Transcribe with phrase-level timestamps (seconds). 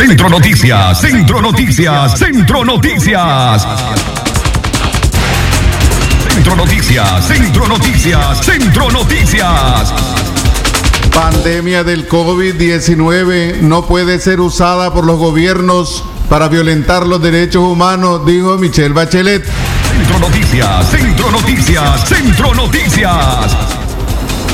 [0.00, 3.66] Centro Noticias, Centro Noticias, Centro Noticias.
[6.26, 9.92] Centro Noticias, Centro Noticias, Centro Noticias.
[11.14, 18.24] Pandemia del COVID-19 no puede ser usada por los gobiernos para violentar los derechos humanos,
[18.24, 19.44] dijo Michelle Bachelet.
[19.44, 23.79] Centro Noticias, Centro Noticias, Centro Noticias.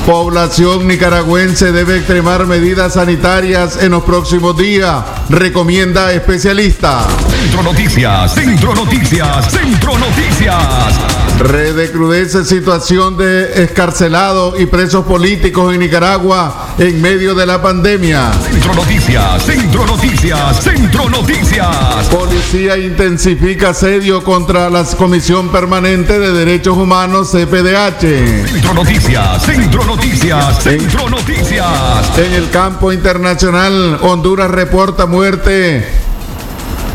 [0.06, 7.08] Población nicaragüense debe extremar medidas sanitarias en los próximos días, recomienda especialista.
[7.28, 11.25] Centro Noticias, Centro Noticias, Centro Noticias.
[11.38, 18.32] Redecrudece situación de escarcelados y presos políticos en Nicaragua en medio de la pandemia.
[18.50, 22.08] Centro Noticias, Centro Noticias, Centro Noticias.
[22.10, 28.00] Policía intensifica asedio contra la Comisión Permanente de Derechos Humanos, CPDH.
[28.48, 32.18] Centro Noticias, Centro Noticias, Centro Noticias.
[32.18, 35.86] En el campo internacional, Honduras reporta muerte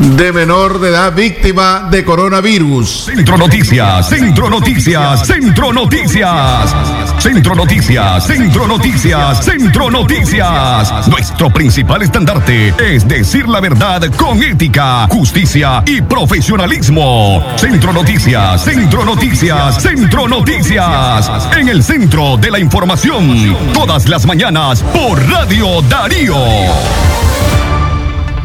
[0.01, 3.05] de menor de edad víctima de coronavirus.
[3.05, 6.75] Centro Noticias, Centro Noticias, Centro Noticias.
[7.19, 11.07] Centro Noticias, Centro Noticias, Centro Noticias.
[11.07, 17.45] Nuestro principal estandarte es decir la verdad con ética, justicia y profesionalismo.
[17.55, 21.29] Centro Noticias, Centro Noticias, Centro Noticias.
[21.55, 26.35] En el centro de la información, todas las mañanas por Radio Darío.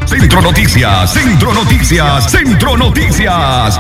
[0.06, 3.76] Centro Noticias, Centro Noticias, Centro Noticias.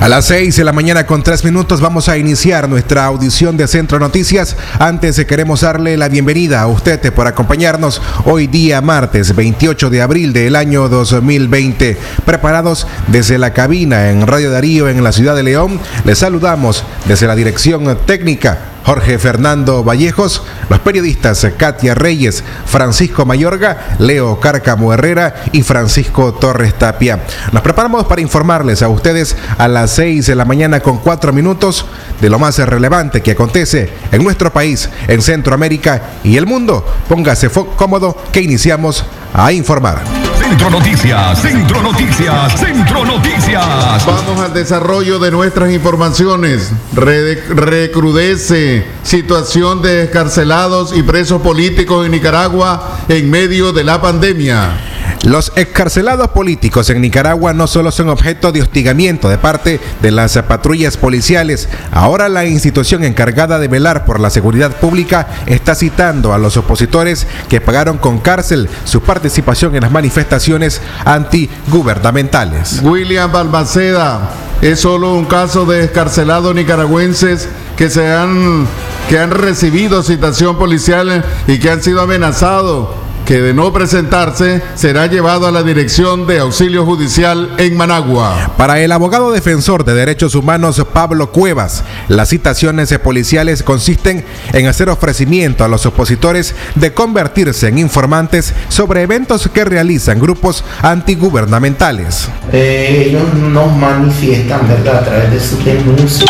[0.00, 3.68] A las 6 de la mañana con 3 minutos vamos a iniciar nuestra audición de
[3.68, 4.56] Centro Noticias.
[4.80, 10.32] Antes queremos darle la bienvenida a usted por acompañarnos hoy día martes 28 de abril
[10.32, 11.96] del año 2020.
[12.24, 17.28] Preparados desde la cabina en Radio Darío en la ciudad de León, les saludamos desde
[17.28, 25.34] la dirección técnica Jorge Fernando Vallejos, los periodistas Katia Reyes, Francisco Mayorga, Leo Cárcamo Herrera
[25.52, 27.20] y Francisco Torres Tapia.
[27.52, 31.86] Nos preparamos para informarles a ustedes a las 6 de la mañana con 4 minutos
[32.20, 36.84] de lo más relevante que acontece en nuestro país, en Centroamérica y el mundo.
[37.08, 39.04] Póngase cómodo que iniciamos
[39.34, 40.29] a informar.
[40.40, 44.06] Centro Noticias, Centro Noticias, Centro Noticias.
[44.06, 46.72] Vamos al desarrollo de nuestras informaciones.
[46.94, 54.99] recrudece situación de escarcelados y presos políticos en Nicaragua en medio de la pandemia.
[55.24, 60.38] Los excarcelados políticos en Nicaragua no solo son objeto de hostigamiento de parte de las
[60.38, 66.38] patrullas policiales, ahora la institución encargada de velar por la seguridad pública está citando a
[66.38, 72.80] los opositores que pagaron con cárcel su participación en las manifestaciones antigubernamentales.
[72.82, 74.30] William Balmaceda
[74.62, 78.66] es solo un caso de escarcelados nicaragüenses que se han
[79.10, 85.06] que han recibido citación policial y que han sido amenazados que de no presentarse será
[85.06, 88.54] llevado a la Dirección de Auxilio Judicial en Managua.
[88.56, 94.88] Para el abogado defensor de derechos humanos Pablo Cuevas, las citaciones policiales consisten en hacer
[94.88, 102.28] ofrecimiento a los opositores de convertirse en informantes sobre eventos que realizan grupos antigubernamentales.
[102.52, 106.26] Eh, ellos nos manifiestan, ¿verdad?, a través de su denuncia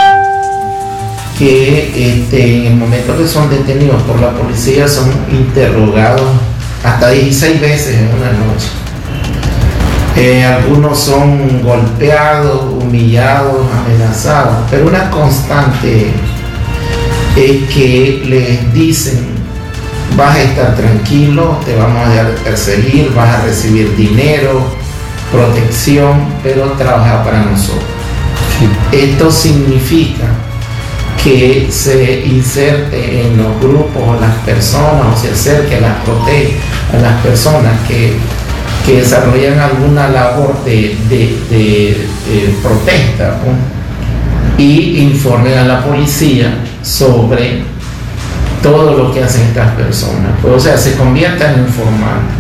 [1.38, 6.28] que este, en el momento que son detenidos por la policía son interrogados
[6.85, 8.69] hasta 16 veces en una noche.
[10.17, 16.11] Eh, algunos son golpeados, humillados, amenazados, pero una constante
[17.37, 19.29] es que les dicen,
[20.17, 24.62] vas a estar tranquilo, te vamos a perseguir, vas a recibir dinero,
[25.31, 27.85] protección, pero trabaja para nosotros.
[28.93, 30.27] Esto significa
[31.23, 36.05] que se inserte en los grupos o las personas o se acerque a las, a
[36.99, 38.17] las personas que,
[38.87, 42.09] desarrollan alguna labor de,
[42.61, 43.37] protesta
[44.59, 47.62] y informen a la policía sobre
[48.61, 50.33] todo lo que hacen estas personas.
[50.43, 52.35] Pues, o sea, se conviertan en informantes.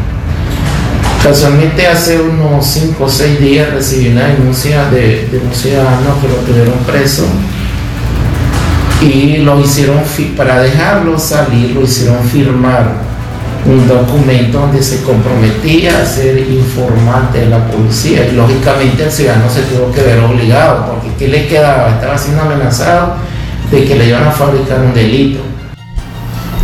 [1.22, 6.28] Casualmente hace unos 5 o 6 días recibí una denuncia de, de un ciudadano que
[6.28, 7.26] lo tuvieron preso
[9.00, 10.02] y lo hicieron,
[10.36, 13.09] para dejarlo salir, lo hicieron firmar
[13.66, 19.50] un documento donde se comprometía a ser informante de la policía y lógicamente el ciudadano
[19.50, 21.90] se tuvo que ver obligado porque ¿qué le quedaba?
[21.90, 23.16] Estaba siendo amenazado
[23.70, 25.40] de que le iban a fabricar un delito.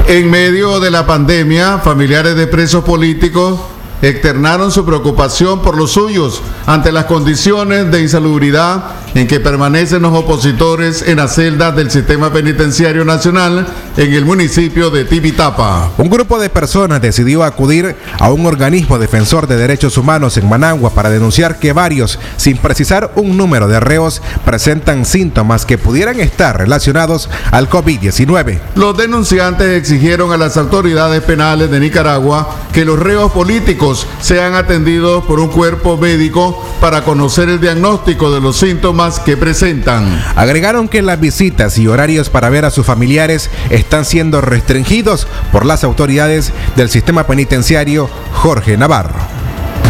[0.08, 3.60] En medio de la pandemia, familiares de presos políticos
[4.02, 8.84] externaron su preocupación por los suyos ante las condiciones de insalubridad
[9.14, 13.66] en que permanecen los opositores en las celdas del sistema penitenciario nacional
[13.96, 15.90] en el municipio de Tibitapa.
[15.96, 20.90] Un grupo de personas decidió acudir a un organismo defensor de derechos humanos en Managua
[20.90, 26.58] para denunciar que varios, sin precisar un número de reos, presentan síntomas que pudieran estar
[26.58, 28.58] relacionados al COVID-19.
[28.75, 33.85] Los denunciantes exigieron a las autoridades penales de Nicaragua que los reos políticos
[34.20, 40.22] sean atendidos por un cuerpo médico para conocer el diagnóstico de los síntomas que presentan.
[40.34, 45.64] Agregaron que las visitas y horarios para ver a sus familiares están siendo restringidos por
[45.64, 49.14] las autoridades del sistema penitenciario Jorge Navarro.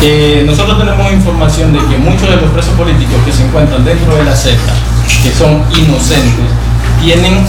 [0.02, 4.14] Eh, nosotros tenemos información de que muchos de los presos políticos que se encuentran dentro
[4.14, 4.74] de la secta,
[5.22, 6.44] que son inocentes,
[7.00, 7.44] tienen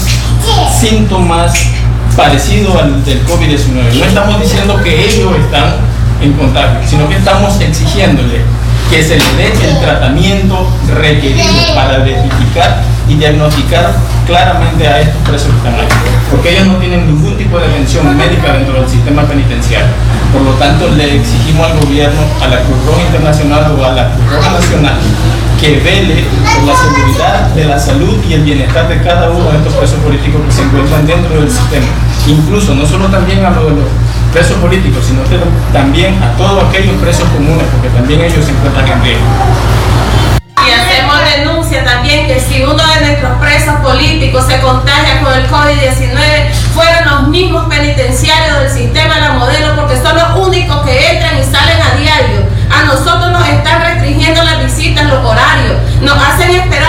[0.80, 1.54] síntomas
[2.16, 4.00] parecidos al del COVID-19.
[4.00, 5.76] No estamos diciendo que ellos están
[6.22, 8.42] en contacto, sino que estamos exigiéndole
[8.90, 13.94] que se le dé el tratamiento requerido para identificar y diagnosticar
[14.26, 18.82] claramente a estos presos que porque ellos no tienen ningún tipo de atención médica dentro
[18.82, 19.88] del sistema penitenciario.
[20.34, 24.12] Por lo tanto, le exigimos al gobierno, a la Cruz Roja Internacional o a la
[24.12, 24.98] Cruz Roja Nacional,
[25.60, 29.58] que vele por la seguridad de la salud y el bienestar de cada uno de
[29.58, 31.88] estos presos políticos que se encuentran dentro del sistema.
[32.28, 33.88] Incluso, no solo también a los de los
[34.38, 35.22] presos políticos, sino
[35.74, 39.26] también a todos aquellos presos comunes, porque también ellos se encuentran en riesgo.
[40.62, 45.50] Y hacemos denuncia también que si uno de nuestros presos políticos se contagia con el
[45.50, 51.40] COVID-19, fueron los mismos penitenciarios del sistema la modelo, porque son los únicos que entran
[51.40, 52.46] y salen a diario.
[52.70, 56.87] A nosotros nos están restringiendo las visitas, los horarios, nos hacen esperar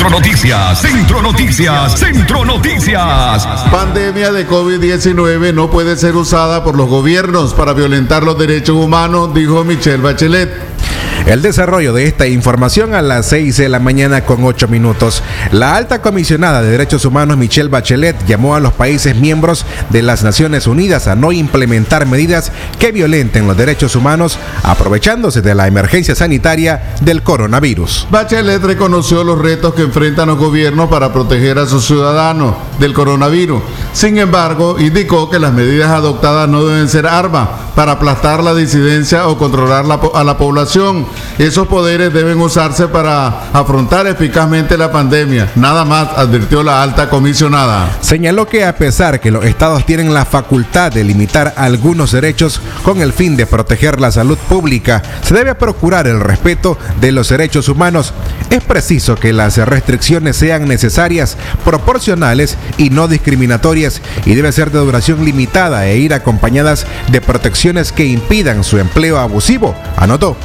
[0.00, 3.44] Centro Noticias, Centro Noticias, Centro Noticias.
[3.70, 9.34] Pandemia de COVID-19 no puede ser usada por los gobiernos para violentar los derechos humanos,
[9.34, 10.79] dijo Michelle Bachelet.
[11.26, 15.22] El desarrollo de esta información a las 6 de la mañana con 8 minutos.
[15.52, 20.24] La alta comisionada de Derechos Humanos Michelle Bachelet llamó a los países miembros de las
[20.24, 26.14] Naciones Unidas a no implementar medidas que violenten los derechos humanos aprovechándose de la emergencia
[26.14, 28.08] sanitaria del coronavirus.
[28.10, 33.62] Bachelet reconoció los retos que enfrentan los gobiernos para proteger a sus ciudadanos del coronavirus.
[33.92, 39.28] Sin embargo, indicó que las medidas adoptadas no deben ser armas para aplastar la disidencia
[39.28, 41.06] o controlar la, a la población.
[41.38, 45.50] Esos poderes deben usarse para afrontar eficazmente la pandemia.
[45.54, 47.98] Nada más advirtió la alta comisionada.
[48.00, 53.00] Señaló que a pesar que los estados tienen la facultad de limitar algunos derechos con
[53.00, 57.68] el fin de proteger la salud pública, se debe procurar el respeto de los derechos
[57.68, 58.12] humanos.
[58.50, 64.78] Es preciso que las restricciones sean necesarias, proporcionales y no discriminatorias y debe ser de
[64.78, 70.36] duración limitada e ir acompañadas de protecciones que impidan su empleo abusivo, anotó.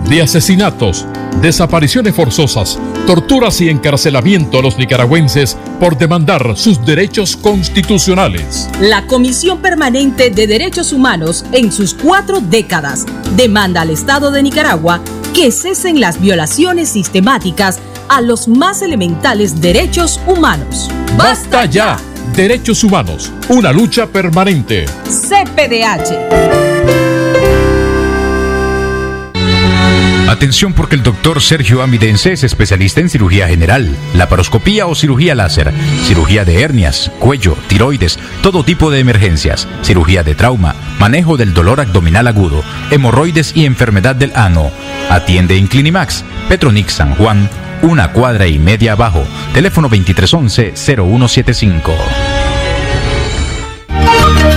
[0.09, 1.05] De asesinatos,
[1.39, 8.67] desapariciones forzosas, torturas y encarcelamiento a los nicaragüenses por demandar sus derechos constitucionales.
[8.81, 14.99] La Comisión Permanente de Derechos Humanos, en sus cuatro décadas, demanda al Estado de Nicaragua
[15.35, 17.77] que cesen las violaciones sistemáticas
[18.09, 20.89] a los más elementales derechos humanos.
[21.15, 21.99] ¡Basta ya!
[22.35, 24.85] Derechos Humanos, una lucha permanente.
[25.05, 26.73] CPDH.
[30.29, 35.71] Atención porque el doctor Sergio Amidense es especialista en cirugía general, laparoscopía o cirugía láser,
[36.05, 41.81] cirugía de hernias, cuello, tiroides, todo tipo de emergencias, cirugía de trauma, manejo del dolor
[41.81, 44.71] abdominal agudo, hemorroides y enfermedad del ano.
[45.11, 47.47] Atiende en Clinimax, Petronix San Juan,
[47.83, 49.23] una cuadra y media abajo,
[49.53, 52.32] teléfono 2311-0175.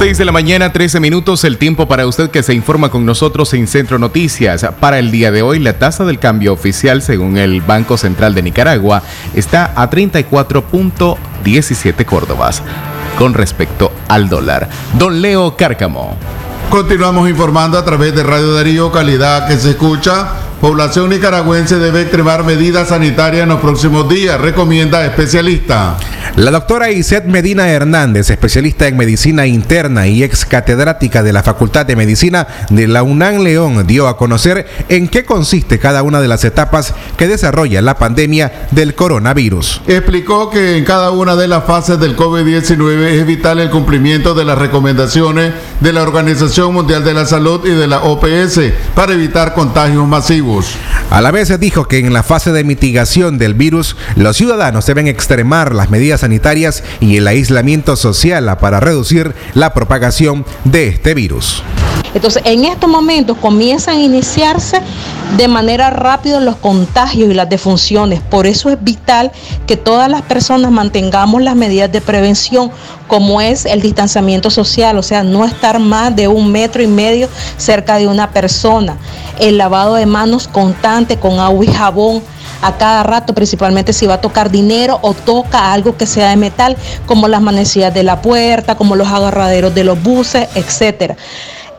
[0.00, 3.52] 6 de la mañana, 13 minutos, el tiempo para usted que se informa con nosotros
[3.52, 4.66] en Centro Noticias.
[4.80, 8.42] Para el día de hoy, la tasa del cambio oficial, según el Banco Central de
[8.42, 9.02] Nicaragua,
[9.34, 12.62] está a 34.17 córdobas
[13.18, 14.70] con respecto al dólar.
[14.94, 16.16] Don Leo Cárcamo.
[16.70, 20.49] Continuamos informando a través de Radio Darío, calidad que se escucha.
[20.60, 25.96] Población nicaragüense debe extremar medidas sanitarias en los próximos días, recomienda especialista.
[26.36, 31.86] La doctora Iset Medina Hernández, especialista en medicina interna y ex catedrática de la Facultad
[31.86, 36.28] de Medicina de la UNAM León, dio a conocer en qué consiste cada una de
[36.28, 39.80] las etapas que desarrolla la pandemia del coronavirus.
[39.86, 44.44] Explicó que en cada una de las fases del COVID-19 es vital el cumplimiento de
[44.44, 48.60] las recomendaciones de la Organización Mundial de la Salud y de la OPS
[48.94, 50.49] para evitar contagios masivos.
[51.10, 55.06] A la vez dijo que en la fase de mitigación del virus, los ciudadanos deben
[55.06, 61.62] extremar las medidas sanitarias y el aislamiento social para reducir la propagación de este virus.
[62.14, 64.80] Entonces, en estos momentos comienzan a iniciarse
[65.36, 68.20] de manera rápida los contagios y las defunciones.
[68.20, 69.30] Por eso es vital
[69.66, 72.70] que todas las personas mantengamos las medidas de prevención,
[73.06, 77.28] como es el distanciamiento social, o sea, no estar más de un metro y medio
[77.56, 78.96] cerca de una persona,
[79.38, 82.22] el lavado de manos constante con agua y jabón
[82.62, 86.36] a cada rato, principalmente si va a tocar dinero o toca algo que sea de
[86.36, 86.76] metal,
[87.06, 91.16] como las manecillas de la puerta, como los agarraderos de los buses, etcétera.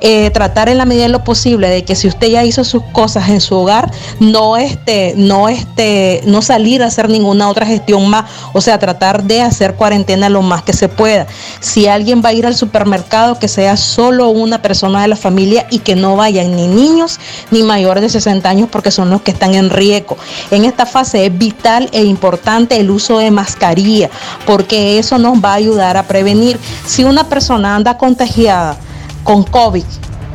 [0.03, 2.81] Eh, tratar en la medida de lo posible de que si usted ya hizo sus
[2.91, 8.10] cosas en su hogar, no este, no este, no salir a hacer ninguna otra gestión
[8.10, 11.27] más, o sea, tratar de hacer cuarentena lo más que se pueda.
[11.60, 15.67] Si alguien va a ir al supermercado, que sea solo una persona de la familia
[15.70, 17.20] y que no vayan ni niños
[17.51, 20.17] ni mayores de 60 años porque son los que están en riesgo.
[20.50, 24.10] En esta fase es vital e importante el uso de mascarilla
[24.48, 26.60] porque eso nos va a ayudar a prevenir.
[26.88, 28.77] Si una persona anda contagiada,
[29.24, 29.84] con COVID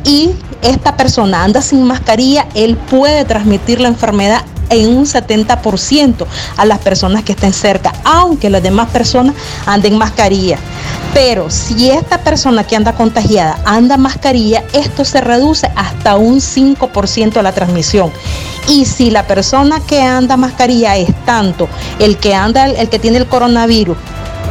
[0.03, 6.25] y esta persona anda sin mascarilla, él puede transmitir la enfermedad en un 70%
[6.57, 10.57] a las personas que estén cerca, aunque las demás personas anden mascarilla.
[11.13, 17.33] Pero si esta persona que anda contagiada anda mascarilla, esto se reduce hasta un 5%
[17.33, 18.11] de la transmisión.
[18.67, 23.17] Y si la persona que anda mascarilla es tanto el que anda el que tiene
[23.17, 23.97] el coronavirus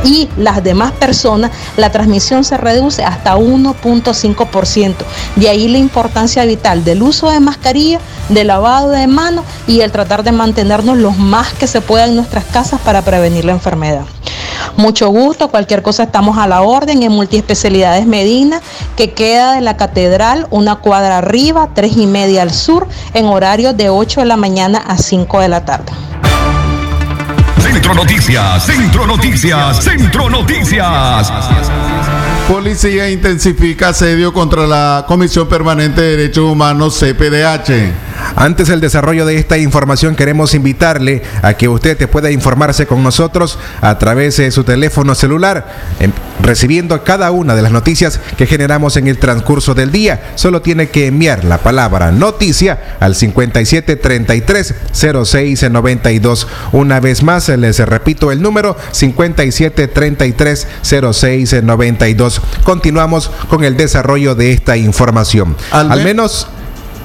[0.04, 4.94] y las demás personas, la transmisión se reduce hasta 1.5%.
[5.36, 9.92] De ahí la importancia vital del uso de mascarilla, del lavado de manos y el
[9.92, 14.04] tratar de mantenernos lo más que se pueda en nuestras casas para prevenir la enfermedad.
[14.76, 18.60] Mucho gusto, cualquier cosa estamos a la orden en Multiespecialidades Medina,
[18.96, 23.72] que queda de la Catedral, una cuadra arriba, tres y media al sur, en horario
[23.72, 25.92] de 8 de la mañana a 5 de la tarde.
[27.76, 31.30] Centro Noticias, Centro Noticias, Centro Noticias.
[32.48, 37.92] Policía intensifica asedio contra la Comisión Permanente de Derechos Humanos, CPDH.
[38.36, 43.02] Antes del desarrollo de esta información queremos invitarle a que usted te pueda informarse con
[43.02, 45.66] nosotros a través de su teléfono celular,
[46.00, 46.12] em,
[46.42, 50.32] recibiendo cada una de las noticias que generamos en el transcurso del día.
[50.34, 56.46] Solo tiene que enviar la palabra noticia al 5733 0692.
[56.72, 62.42] Una vez más, les repito el número 5733 0692.
[62.64, 65.56] Continuamos con el desarrollo de esta información.
[65.70, 66.48] Al, menos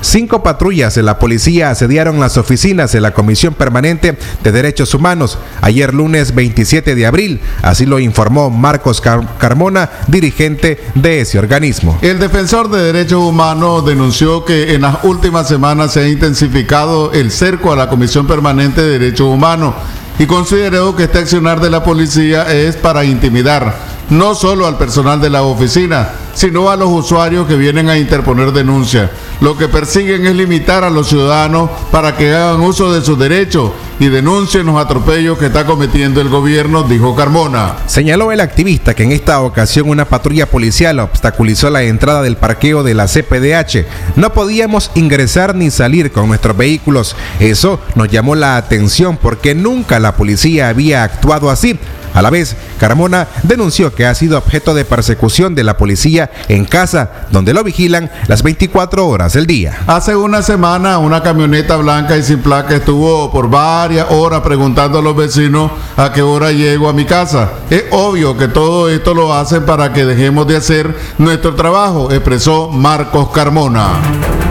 [0.01, 5.38] Cinco patrullas de la policía asediaron las oficinas de la Comisión Permanente de Derechos Humanos
[5.62, 7.39] ayer lunes 27 de abril.
[7.62, 12.00] Así lo informó Marcos Carmona, dirigente de ese organismo.
[12.01, 17.31] El defensor de derechos humanos denunció que en las últimas semanas se ha intensificado el
[17.31, 19.75] cerco a la Comisión Permanente de Derechos Humanos
[20.17, 23.75] y consideró que este accionar de la policía es para intimidar
[24.12, 28.51] no solo al personal de la oficina, sino a los usuarios que vienen a interponer
[28.51, 29.10] denuncias.
[29.39, 33.72] Lo que persiguen es limitar a los ciudadanos para que hagan uso de sus derechos
[34.00, 37.77] y denuncien los atropellos que está cometiendo el gobierno, dijo Carmona.
[37.88, 42.84] Señaló el activista que en esta ocasión una patrulla policial obstaculizó la entrada del parqueo
[42.84, 43.86] de la CPDH.
[44.18, 47.15] No podíamos ingresar ni salir con nuestros vehículos.
[47.39, 51.80] Eso nos llamó la atención porque nunca la policía había actuado así.
[52.13, 56.65] A la vez, Carmona denunció que ha sido objeto de persecución de la policía en
[56.65, 59.77] casa, donde lo vigilan las 24 horas del día.
[59.88, 65.01] Hace una semana, una camioneta blanca y sin placa estuvo por varias horas preguntando a
[65.01, 67.51] los vecinos a qué hora llego a mi casa.
[67.70, 72.70] Es obvio que todo esto lo hacen para que dejemos de hacer nuestro trabajo, expresó
[72.70, 73.94] Marcos Carmona.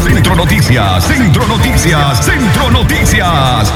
[0.03, 3.73] Centro Noticias, Centro Noticias, Centro Noticias.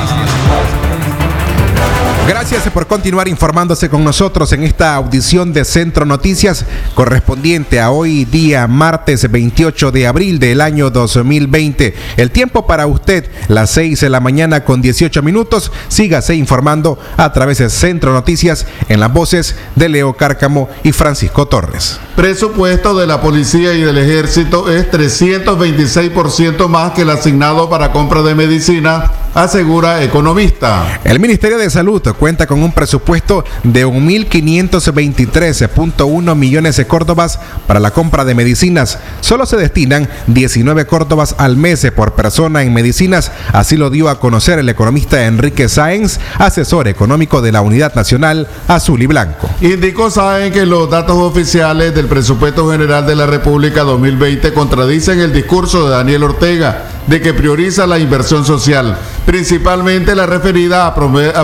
[2.27, 6.65] Gracias por continuar informándose con nosotros en esta audición de Centro Noticias
[6.95, 11.95] correspondiente a hoy día martes 28 de abril del año 2020.
[12.17, 15.71] El tiempo para usted, las 6 de la mañana con 18 minutos.
[15.89, 21.47] Sígase informando a través de Centro Noticias en las voces de Leo Cárcamo y Francisco
[21.47, 22.01] Torres.
[22.17, 28.23] Presupuesto de la policía y del ejército es 326% más que el asignado para compra
[28.23, 31.01] de medicina, asegura economista.
[31.05, 37.91] El Ministerio de Salud cuenta con un presupuesto de 1.523.1 millones de córdobas para la
[37.91, 38.99] compra de medicinas.
[39.21, 43.33] Solo se destinan 19 córdobas al mes por persona en medicinas.
[43.53, 48.49] Así lo dio a conocer el economista Enrique Sáenz, asesor económico de la Unidad Nacional
[48.69, 49.49] Azul y Blanco.
[49.61, 55.33] Indicó Sáenz que los datos oficiales del presupuesto general de la República 2020 contradicen el
[55.33, 60.95] discurso de Daniel Ortega de que prioriza la inversión social, principalmente la referida a,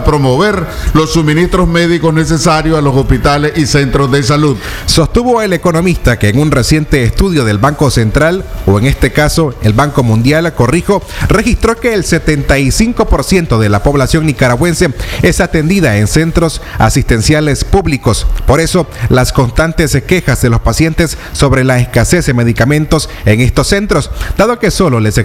[0.04, 4.56] promover los suministros médicos necesarios a los hospitales y centros de salud.
[4.86, 9.54] Sostuvo el economista que en un reciente estudio del Banco Central, o en este caso
[9.62, 14.90] el Banco Mundial, corrijo, registró que el 75% de la población nicaragüense
[15.22, 18.26] es atendida en centros asistenciales públicos.
[18.46, 23.68] Por eso, las constantes quejas de los pacientes sobre la escasez de medicamentos en estos
[23.68, 25.18] centros, dado que solo les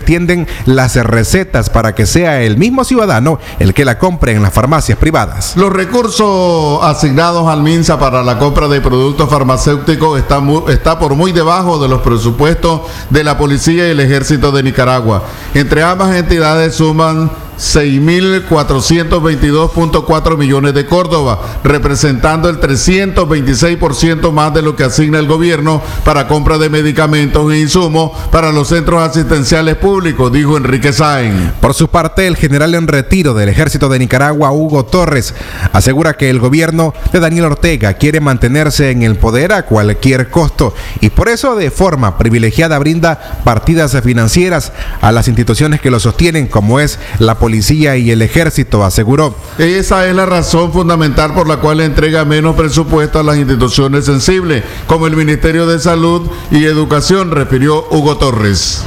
[0.66, 4.98] las recetas para que sea el mismo ciudadano el que la compre en las farmacias
[4.98, 5.54] privadas.
[5.56, 11.32] Los recursos asignados al MINSA para la compra de productos farmacéuticos están está por muy
[11.32, 15.24] debajo de los presupuestos de la Policía y el Ejército de Nicaragua.
[15.54, 24.84] Entre ambas entidades suman 6.422.4 millones de Córdoba, representando el 326% más de lo que
[24.84, 30.58] asigna el gobierno para compra de medicamentos e insumos para los centros asistenciales públicos, dijo
[30.58, 31.54] Enrique Sáenz.
[31.60, 35.34] Por su parte, el general en retiro del ejército de Nicaragua, Hugo Torres,
[35.74, 40.74] asegura que el gobierno de Daniel Ortega quiere mantenerse en el poder a cualquier costo
[41.02, 46.48] y por eso de forma privilegiada brinda partidas financieras a las instituciones que lo sostienen,
[46.48, 49.36] como es la policía y el ejército, aseguró.
[49.60, 54.64] Esa es la razón fundamental por la cual entrega menos presupuesto a las instituciones sensibles,
[54.88, 58.82] como el Ministerio de Salud y Educación, refirió Hugo Torres.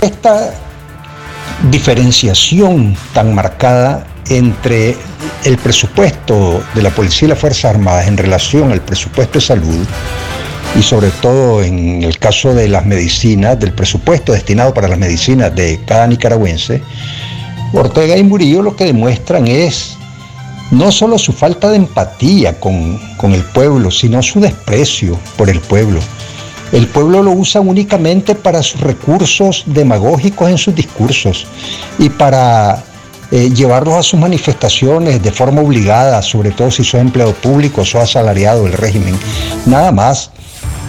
[0.00, 0.52] Esta
[1.70, 4.96] diferenciación tan marcada entre
[5.44, 9.86] el presupuesto de la Policía y las Fuerzas Armadas en relación al presupuesto de salud
[10.78, 15.54] y sobre todo en el caso de las medicinas, del presupuesto destinado para las medicinas
[15.54, 16.82] de cada nicaragüense,
[17.72, 19.96] Ortega y Murillo lo que demuestran es
[20.70, 25.60] no solo su falta de empatía con, con el pueblo, sino su desprecio por el
[25.60, 26.00] pueblo.
[26.72, 31.46] El pueblo lo usa únicamente para sus recursos demagógicos en sus discursos
[31.98, 32.82] y para
[33.30, 38.00] eh, llevarlos a sus manifestaciones de forma obligada, sobre todo si son empleados públicos o
[38.00, 39.18] asalariado del régimen.
[39.64, 40.31] Nada más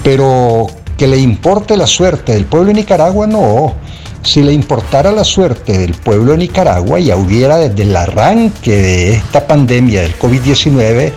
[0.04, 3.74] pero que le importe la suerte del pueblo de Nicaragua, no.
[4.22, 9.14] Si le importara la suerte del pueblo de Nicaragua, ya hubiera desde el arranque de
[9.14, 11.12] esta pandemia del COVID-19,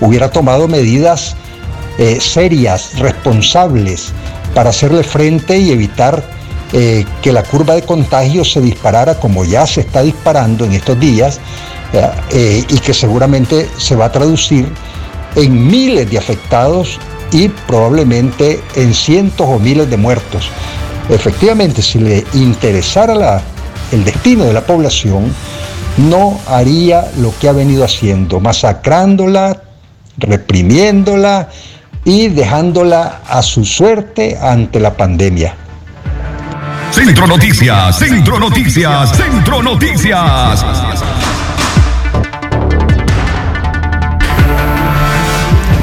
[0.00, 1.34] hubiera tomado medidas
[1.98, 4.12] eh, serias, responsables,
[4.54, 6.22] para hacerle frente y evitar
[6.72, 10.98] eh, que la curva de contagio se disparara como ya se está disparando en estos
[10.98, 11.40] días
[12.30, 14.66] eh, y que seguramente se va a traducir
[15.36, 16.98] en miles de afectados
[17.32, 20.50] y probablemente en cientos o miles de muertos.
[21.08, 23.42] Efectivamente, si le interesara
[23.90, 25.32] el destino de la población,
[25.96, 29.62] no haría lo que ha venido haciendo, masacrándola,
[30.18, 31.48] reprimiéndola
[32.04, 35.54] y dejándola a su suerte ante la pandemia.
[36.90, 40.64] Centro Noticias, Centro Noticias, Centro Noticias.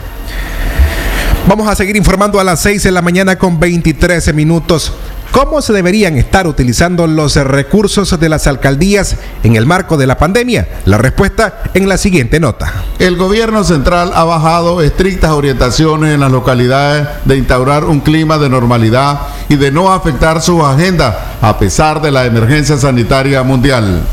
[1.48, 4.94] Vamos a seguir informando a las 6 de la mañana con 23 minutos.
[5.34, 10.20] ¿Cómo se deberían estar utilizando los recursos de las alcaldías en el marco de la
[10.20, 10.68] pandemia?
[10.86, 12.72] La respuesta en la siguiente nota.
[13.00, 18.48] El gobierno central ha bajado estrictas orientaciones en las localidades de instaurar un clima de
[18.48, 24.04] normalidad y de no afectar su agenda a pesar de la emergencia sanitaria mundial.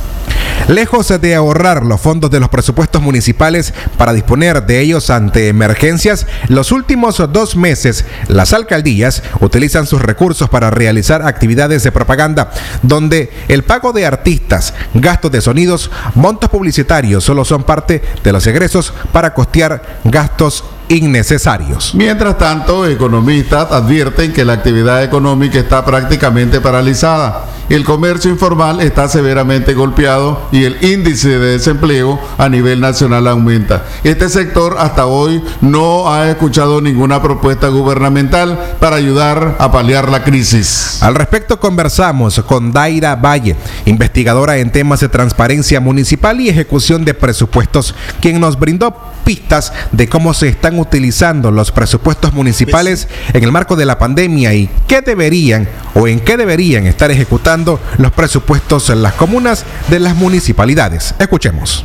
[0.69, 6.27] Lejos de ahorrar los fondos de los presupuestos municipales para disponer de ellos ante emergencias,
[6.49, 12.51] los últimos dos meses las alcaldías utilizan sus recursos para realizar actividades de propaganda,
[12.83, 18.47] donde el pago de artistas, gastos de sonidos, montos publicitarios solo son parte de los
[18.47, 21.95] egresos para costear gastos innecesarios.
[21.95, 27.47] Mientras tanto, economistas advierten que la actividad económica está prácticamente paralizada.
[27.71, 33.85] El comercio informal está severamente golpeado y el índice de desempleo a nivel nacional aumenta.
[34.03, 40.25] Este sector hasta hoy no ha escuchado ninguna propuesta gubernamental para ayudar a paliar la
[40.25, 41.01] crisis.
[41.01, 47.15] Al respecto conversamos con Daira Valle, investigadora en temas de transparencia municipal y ejecución de
[47.15, 53.53] presupuestos, quien nos brindó pistas de cómo se están utilizando los presupuestos municipales en el
[53.53, 58.91] marco de la pandemia y qué deberían o en qué deberían estar ejecutando los presupuestos
[58.91, 61.15] en las comunas de las municipalidades.
[61.19, 61.85] Escuchemos.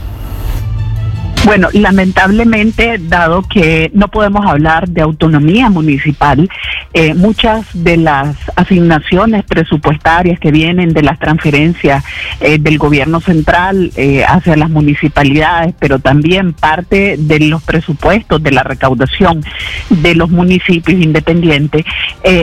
[1.45, 6.49] Bueno, lamentablemente, dado que no podemos hablar de autonomía municipal,
[6.91, 12.03] eh, muchas de las asignaciones presupuestarias que vienen de las transferencias
[12.39, 18.51] eh, del gobierno central eh, hacia las municipalidades, pero también parte de los presupuestos de
[18.51, 19.45] la recaudación
[19.91, 21.86] de los municipios independientes,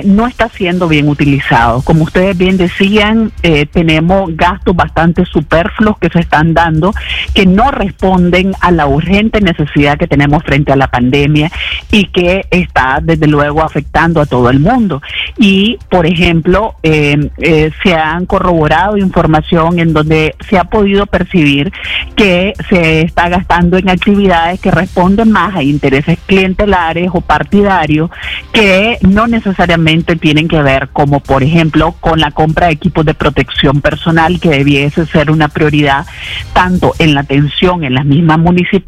[0.04, 1.82] no está siendo bien utilizado.
[1.82, 3.32] Como ustedes bien decían,
[3.72, 6.94] tenemos gastos bastante superfluos que se están dando
[7.34, 11.50] que no responden a la urgente necesidad que tenemos frente a la pandemia
[11.90, 15.02] y que está desde luego afectando a todo el mundo.
[15.38, 21.72] Y, por ejemplo, eh, eh, se han corroborado información en donde se ha podido percibir
[22.16, 28.10] que se está gastando en actividades que responden más a intereses clientelares o partidarios
[28.52, 33.14] que no necesariamente tienen que ver, como por ejemplo, con la compra de equipos de
[33.14, 36.06] protección personal, que debiese ser una prioridad
[36.52, 38.81] tanto en la atención en las mismas municipalidades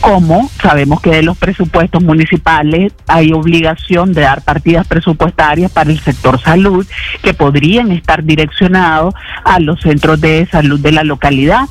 [0.00, 6.00] como sabemos que de los presupuestos municipales hay obligación de dar partidas presupuestarias para el
[6.00, 6.86] sector salud
[7.22, 11.62] que podrían estar direccionados a los centros de salud de la localidad.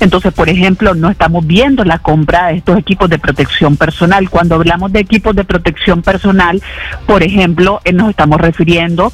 [0.00, 4.30] Entonces, por ejemplo, no estamos viendo la compra de estos equipos de protección personal.
[4.30, 6.62] Cuando hablamos de equipos de protección personal,
[7.06, 9.12] por ejemplo, eh, nos estamos refiriendo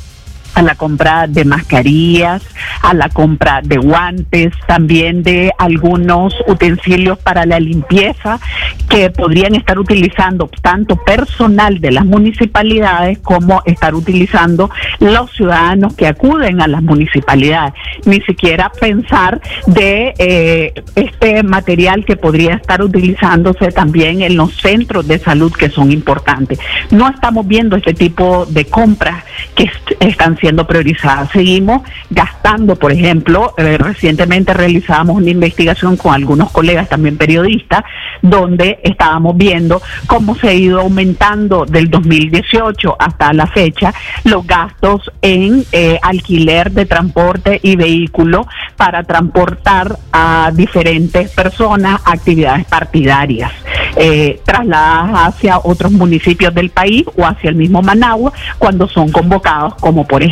[0.55, 2.43] a la compra de mascarillas,
[2.83, 8.41] a la compra de guantes, también de algunos utensilios para la limpieza
[8.89, 16.07] que podrían estar utilizando tanto personal de las municipalidades como estar utilizando los ciudadanos que
[16.07, 17.73] acuden a las municipalidades.
[18.05, 25.07] Ni siquiera pensar de eh, este material que podría estar utilizándose también en los centros
[25.09, 26.59] de salud que son importantes.
[26.91, 31.31] No estamos viendo este tipo de compras que están siendo priorizadas.
[31.31, 37.85] Seguimos gastando, por ejemplo, eh, recientemente realizábamos una investigación con algunos colegas también periodistas,
[38.23, 45.13] donde estábamos viendo cómo se ha ido aumentando del 2018 hasta la fecha los gastos
[45.23, 48.45] en eh, alquiler de transporte y vehículo
[48.77, 53.53] para transportar a diferentes personas actividades partidarias,
[53.95, 59.77] eh, trasladadas hacia otros municipios del país o hacia el mismo Managua cuando son convocados,
[59.77, 60.32] como por ejemplo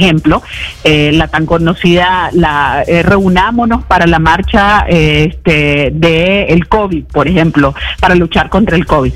[0.84, 7.74] eh, la tan conocida, la reunámonos para la marcha este, de el COVID, por ejemplo,
[8.00, 9.12] para luchar contra el COVID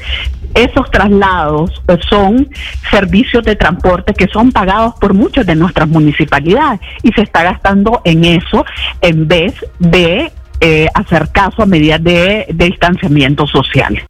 [0.54, 2.48] esos traslados eh, son
[2.90, 8.00] servicios de transporte que son pagados por muchas de nuestras municipalidades y se está gastando
[8.04, 8.64] en eso
[9.00, 14.02] en vez de eh, hacer caso a medidas de, de distanciamiento social.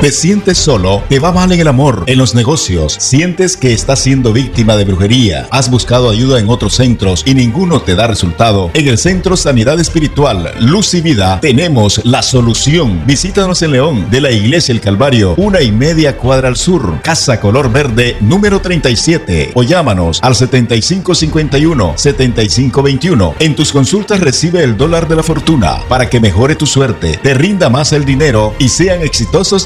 [0.00, 1.02] ¿Te sientes solo?
[1.08, 2.96] ¿Te va mal en el amor, en los negocios?
[3.00, 5.48] ¿Sientes que estás siendo víctima de brujería?
[5.50, 8.70] ¿Has buscado ayuda en otros centros y ninguno te da resultado?
[8.74, 13.02] En el Centro Sanidad Espiritual Luz y Vida tenemos la solución.
[13.06, 17.40] Visítanos en León, de la Iglesia El Calvario, una y media cuadra al sur, Casa
[17.40, 19.52] Color Verde, número 37.
[19.54, 23.34] O llámanos al 7551-7521.
[23.40, 27.32] En tus consultas recibe el dólar de la fortuna para que mejore tu suerte, te
[27.34, 29.65] rinda más el dinero y sean exitosos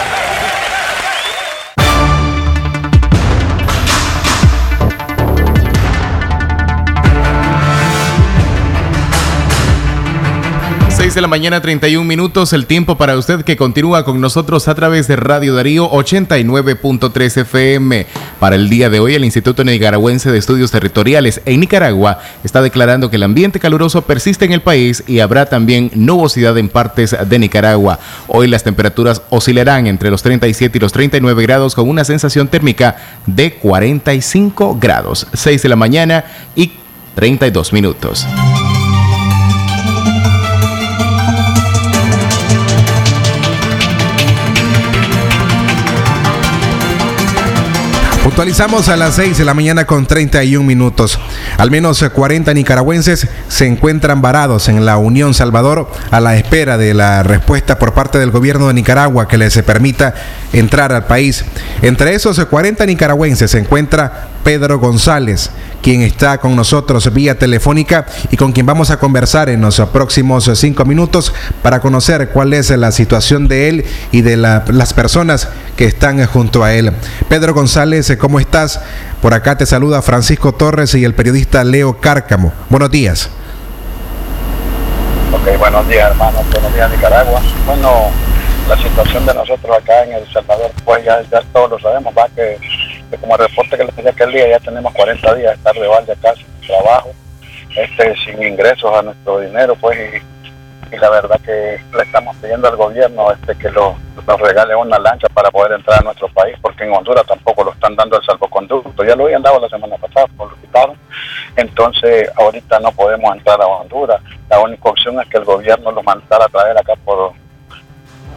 [11.11, 14.75] Seis de la mañana, 31 minutos, el tiempo para usted que continúa con nosotros a
[14.75, 18.07] través de Radio Darío 89.3 FM.
[18.39, 23.09] Para el día de hoy, el Instituto Nicaragüense de Estudios Territoriales en Nicaragua está declarando
[23.09, 27.39] que el ambiente caluroso persiste en el país y habrá también nubosidad en partes de
[27.39, 27.99] Nicaragua.
[28.29, 32.95] Hoy las temperaturas oscilarán entre los 37 y los 39 grados con una sensación térmica
[33.25, 35.27] de 45 grados.
[35.33, 36.23] 6 de la mañana
[36.55, 36.71] y
[37.15, 38.25] 32 minutos.
[48.23, 51.19] Puntualizamos a las 6 de la mañana con 31 minutos.
[51.57, 56.93] Al menos 40 nicaragüenses se encuentran varados en la Unión Salvador a la espera de
[56.93, 60.13] la respuesta por parte del gobierno de Nicaragua que les permita
[60.53, 61.43] entrar al país.
[61.81, 65.51] Entre esos 40 nicaragüenses se encuentra Pedro González,
[65.81, 70.49] quien está con nosotros vía telefónica y con quien vamos a conversar en los próximos
[70.55, 75.47] cinco minutos para conocer cuál es la situación de él y de la, las personas
[75.75, 76.91] que están junto a él.
[77.29, 78.81] Pedro González, ¿cómo estás?
[79.21, 82.53] Por acá te saluda Francisco Torres y el periodista Leo Cárcamo.
[82.69, 83.29] Buenos días.
[85.31, 87.41] Ok, buenos días hermanos, buenos días Nicaragua.
[87.65, 88.09] Bueno,
[88.67, 92.27] la situación de nosotros acá en El Salvador, pues ya, ya todos lo sabemos, va
[92.35, 92.57] que
[93.17, 95.87] como el reporte que les dije aquel día, ya tenemos 40 días de estar de
[95.87, 97.11] balde acá sin trabajo,
[97.75, 102.75] este, sin ingresos a nuestro dinero, pues, y, la verdad que le estamos pidiendo al
[102.75, 103.95] gobierno este que lo,
[104.27, 107.71] nos regale una lancha para poder entrar a nuestro país, porque en Honduras tampoco lo
[107.71, 110.97] están dando el salvoconducto, ya lo habían dado la semana pasada, por lo quitaron,
[111.55, 116.03] entonces ahorita no podemos entrar a Honduras, la única opción es que el gobierno lo
[116.03, 117.31] mandara a traer acá por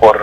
[0.01, 0.21] por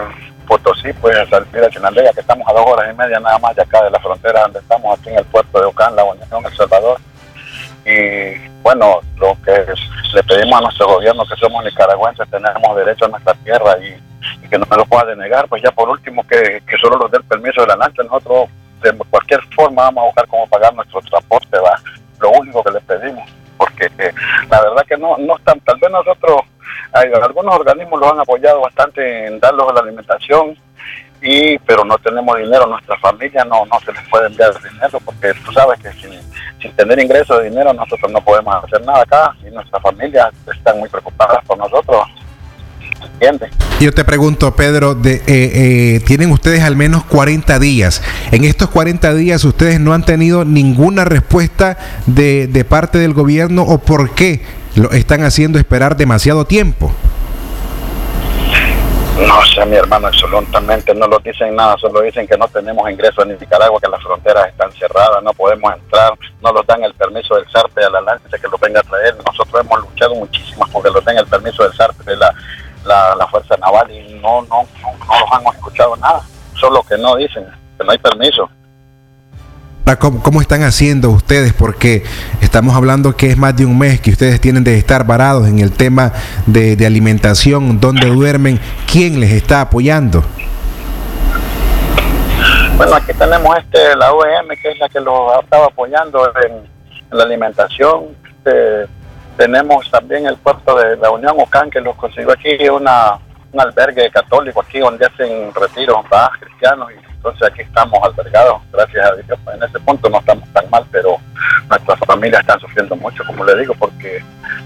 [0.51, 3.55] Potosí, pues a salir a Chinandega, que estamos a dos horas y media nada más
[3.55, 6.27] de acá de la frontera donde estamos, aquí en el puerto de Ocán, la Unión
[6.29, 6.99] El Salvador.
[7.85, 9.65] Y bueno, lo que
[10.13, 13.95] le pedimos a nuestro gobierno, que somos nicaragüenses, tenemos derecho a nuestra tierra y,
[14.49, 17.19] que no me lo pueda denegar, pues ya por último que, que solo nos dé
[17.19, 18.49] el permiso de la lancha, nosotros
[18.81, 21.79] de cualquier forma vamos a buscar cómo pagar nuestro transporte, va,
[22.19, 24.13] lo único que le pedimos, porque eh,
[24.49, 26.41] la verdad que no, no están, tal vez nosotros
[26.93, 30.57] algunos organismos lo han apoyado bastante en darlos la alimentación,
[31.21, 35.33] y pero no tenemos dinero, nuestra familia no, no se les puede enviar dinero porque
[35.45, 36.19] tú sabes que sin,
[36.59, 40.79] sin tener ingresos de dinero nosotros no podemos hacer nada acá y nuestras familias están
[40.79, 42.07] muy preocupadas por nosotros.
[43.79, 48.01] Yo te pregunto, Pedro, de, eh, eh, tienen ustedes al menos 40 días.
[48.31, 51.77] En estos 40 días ustedes no han tenido ninguna respuesta
[52.07, 54.41] de, de parte del gobierno o por qué
[54.75, 56.91] lo están haciendo esperar demasiado tiempo.
[59.27, 63.23] No sé, mi hermano, absolutamente no lo dicen nada, solo dicen que no tenemos ingresos
[63.25, 67.35] en Nicaragua, que las fronteras están cerradas, no podemos entrar, no nos dan el permiso
[67.35, 69.15] del SARPE a la lancha que lo venga a traer.
[69.25, 72.33] Nosotros hemos luchado muchísimo porque lo den el permiso del SARPE de la,
[72.85, 76.21] la, Fuerza Naval y no, no, no, no los hemos escuchado nada,
[76.59, 77.45] solo que no dicen,
[77.77, 78.49] que no hay permiso.
[79.99, 81.53] ¿Cómo, están haciendo ustedes?
[81.53, 82.03] Porque
[82.39, 85.59] estamos hablando que es más de un mes que ustedes tienen de estar varados en
[85.59, 86.13] el tema
[86.45, 90.23] de, alimentación, dónde duermen, quién les está apoyando.
[92.77, 96.69] Bueno, aquí tenemos este la OEM, que es la que los estaba apoyando en,
[97.11, 98.15] la alimentación.
[98.25, 98.87] Este,
[99.35, 103.17] tenemos también el puerto de la Unión Ocán, que los consiguió aquí una,
[103.51, 109.05] un albergue católico, aquí donde hacen retiros para cristianos y entonces aquí estamos albergados, gracias
[109.05, 109.39] a Dios.
[109.53, 111.17] En ese punto no estamos tan mal, pero
[111.69, 114.23] nuestras familias están sufriendo mucho, como le digo, porque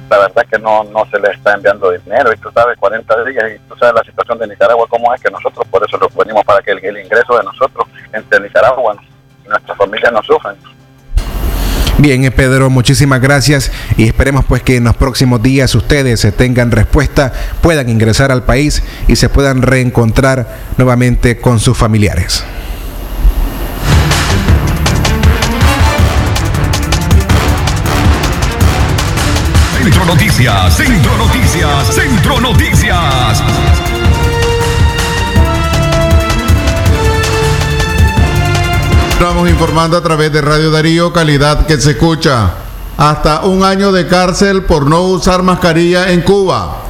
[0.09, 2.31] la verdad que no, no se les está enviando dinero.
[2.31, 5.29] Y tú sabes, 40 días, y tú sabes la situación de Nicaragua, cómo es que
[5.29, 8.95] nosotros por eso lo venimos para que el, ingreso de nosotros entre Nicaragua
[9.45, 10.55] y nuestras familias no sufran.
[11.97, 16.71] Bien, eh, Pedro, muchísimas gracias y esperemos pues que en los próximos días ustedes tengan
[16.71, 17.31] respuesta,
[17.61, 22.43] puedan ingresar al país y se puedan reencontrar nuevamente con sus familiares.
[29.85, 32.94] Centro Noticias, Centro Noticias, Centro Noticias.
[39.45, 42.55] Estamos informando a través de Radio Darío, calidad que se escucha.
[42.97, 46.81] Hasta un año de cárcel por no usar mascarilla en Cuba.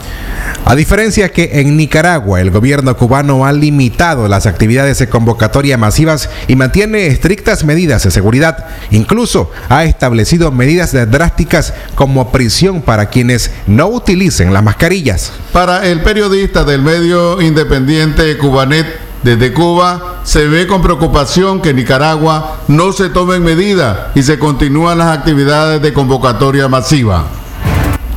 [0.64, 6.30] A diferencia que en Nicaragua el gobierno cubano ha limitado las actividades de convocatoria masivas
[6.48, 13.52] y mantiene estrictas medidas de seguridad, incluso ha establecido medidas drásticas como prisión para quienes
[13.68, 15.34] no utilicen las mascarillas.
[15.52, 22.58] Para el periodista del medio independiente Cubanet, desde Cuba se ve con preocupación que Nicaragua
[22.68, 27.26] no se tomen medidas y se continúan las actividades de convocatoria masiva.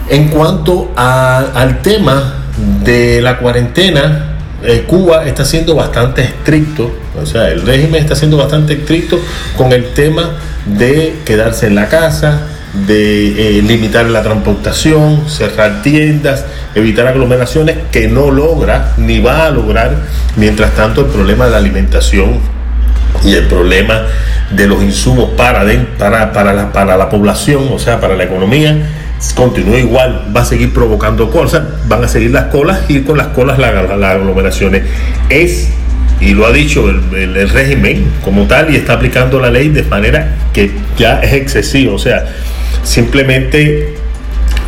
[0.08, 2.34] En cuanto al tema
[2.84, 8.36] de la cuarentena, eh, Cuba está siendo bastante estricto, o sea, el régimen está siendo
[8.36, 9.18] bastante estricto
[9.56, 10.30] con el tema
[10.66, 12.40] de quedarse en la casa,
[12.72, 19.50] de eh, limitar la transportación, cerrar tiendas, evitar aglomeraciones que no logra ni va a
[19.50, 19.96] lograr,
[20.36, 22.40] mientras tanto, el problema de la alimentación
[23.24, 24.02] y el problema
[24.50, 25.64] de los insumos para,
[25.98, 28.76] para, para, la, para la población, o sea, para la economía,
[29.34, 33.28] continúa igual, va a seguir provocando cosas, van a seguir las colas y con las
[33.28, 34.82] colas las aglomeraciones.
[35.28, 35.70] Es,
[36.20, 39.82] y lo ha dicho el, el, régimen como tal, y está aplicando la ley de
[39.84, 42.26] manera que ya es excesivo, o sea,
[42.82, 43.94] simplemente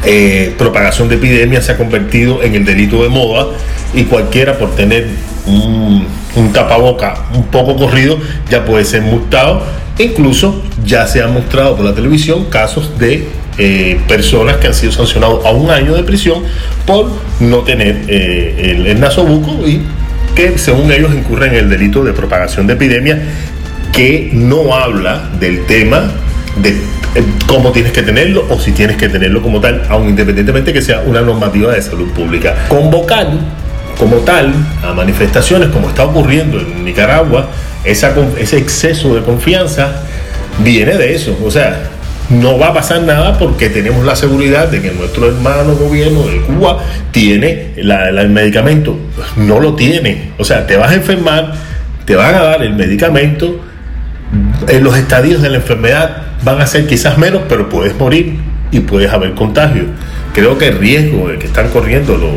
[0.04, 3.48] eh, propagación de epidemia se ha convertido en el delito de moda
[3.92, 5.06] y cualquiera por tener
[5.46, 6.06] un,
[6.54, 9.62] tapaboca un poco corrido ya puede ser multado.
[9.98, 13.28] Incluso ya se han mostrado por la televisión casos de
[13.58, 16.44] eh, personas que han sido sancionados a un año de prisión
[16.86, 19.82] por no tener eh, el, el nasobuco y
[20.34, 23.20] que según ellos incurren en el delito de propagación de epidemia
[23.92, 26.10] que no habla del tema
[26.62, 30.72] de eh, cómo tienes que tenerlo o si tienes que tenerlo como tal, aun independientemente
[30.72, 32.54] que sea una normativa de salud pública.
[32.68, 33.28] Convocar
[33.98, 34.52] como tal
[34.82, 37.50] a manifestaciones como está ocurriendo en Nicaragua,
[37.84, 40.02] esa, ese exceso de confianza
[40.62, 41.36] viene de eso.
[41.44, 41.90] O sea,
[42.30, 46.40] no va a pasar nada porque tenemos la seguridad de que nuestro hermano gobierno de
[46.42, 46.78] Cuba
[47.10, 48.96] tiene el medicamento.
[49.36, 50.30] No lo tiene.
[50.38, 51.52] O sea, te vas a enfermar,
[52.04, 53.60] te van a dar el medicamento.
[54.68, 58.38] En los estadios de la enfermedad van a ser quizás menos, pero puedes morir
[58.70, 59.84] y puedes haber contagio.
[60.32, 62.32] Creo que el riesgo que están corriendo los,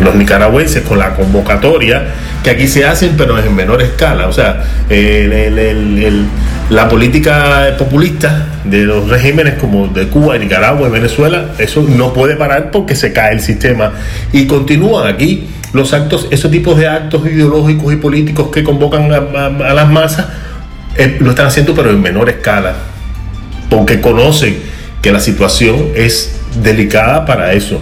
[0.00, 2.04] los, nicaragüenses con la convocatoria
[2.44, 4.28] que aquí se hacen, pero en menor escala.
[4.28, 4.62] O sea,
[6.70, 12.36] la política populista de los regímenes como de Cuba, Nicaragua y Venezuela, eso no puede
[12.36, 13.92] parar porque se cae el sistema.
[14.32, 19.74] Y continúan aquí los actos, esos tipos de actos ideológicos y políticos que convocan a
[19.74, 20.26] las masas,
[20.98, 22.74] eh, lo están haciendo pero en menor escala,
[23.68, 24.58] porque conocen
[25.02, 27.80] que la situación es delicada para eso.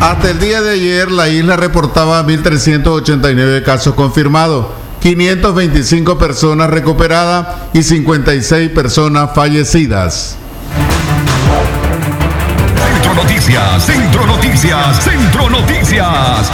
[0.00, 4.66] Hasta el día de ayer, la isla reportaba 1.389 casos confirmados,
[5.00, 10.36] 525 personas recuperadas y 56 personas fallecidas.
[13.14, 16.50] Noticias, Centro Noticias, Centro Noticias.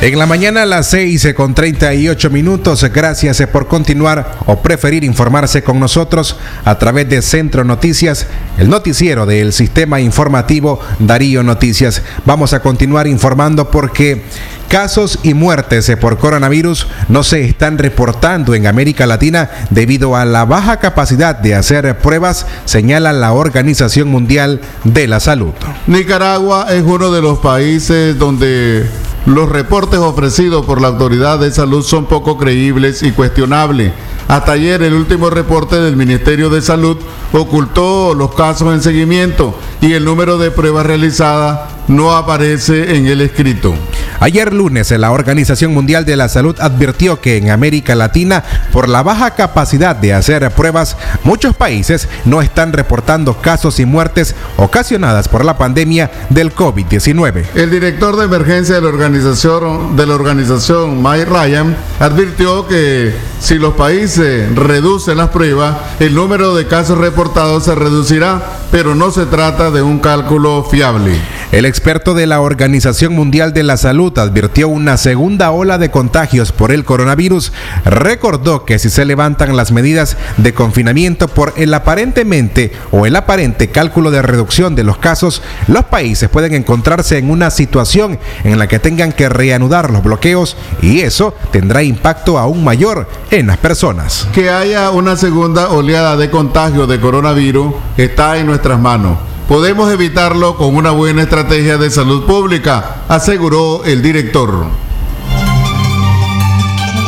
[0.00, 5.64] En la mañana a las 6 con 38 minutos, gracias por continuar o preferir informarse
[5.64, 8.26] con nosotros a través de Centro Noticias,
[8.58, 12.02] el noticiero del sistema informativo Darío Noticias.
[12.24, 14.22] Vamos a continuar informando porque
[14.66, 20.44] casos y muertes por coronavirus no se están reportando en América Latina debido a la
[20.44, 25.52] baja capacidad de hacer pruebas, señala la Organización Mundial de la Salud.
[25.86, 28.86] Nicaragua es uno de los países donde
[29.26, 33.92] los reportes ofrecidos por la autoridad de salud son poco creíbles y cuestionables.
[34.28, 36.96] Hasta ayer el último reporte del Ministerio de Salud
[37.32, 43.20] ocultó los casos en seguimiento y el número de pruebas realizadas no aparece en el
[43.20, 43.74] escrito.
[44.20, 48.42] Ayer lunes, la Organización Mundial de la Salud advirtió que en América Latina,
[48.72, 54.34] por la baja capacidad de hacer pruebas, muchos países no están reportando casos y muertes
[54.56, 57.44] ocasionadas por la pandemia del COVID-19.
[57.54, 63.56] El director de emergencia de la organización, de la organización Mike Ryan, advirtió que si
[63.56, 69.26] los países reducen las pruebas, el número de casos reportados se reducirá, pero no se
[69.26, 71.20] trata de un cálculo fiable.
[71.52, 76.52] El experto de la Organización Mundial de la Salud advirtió una segunda ola de contagios
[76.52, 77.52] por el coronavirus.
[77.84, 83.68] Recordó que si se levantan las medidas de confinamiento por el aparentemente o el aparente
[83.68, 88.68] cálculo de reducción de los casos, los países pueden encontrarse en una situación en la
[88.68, 94.28] que tengan que reanudar los bloqueos y eso tendrá impacto aún mayor en las personas.
[94.32, 99.18] Que haya una segunda oleada de contagio de coronavirus está en nuestras manos.
[99.48, 104.66] Podemos evitarlo con una buena estrategia de salud pública, aseguró el director.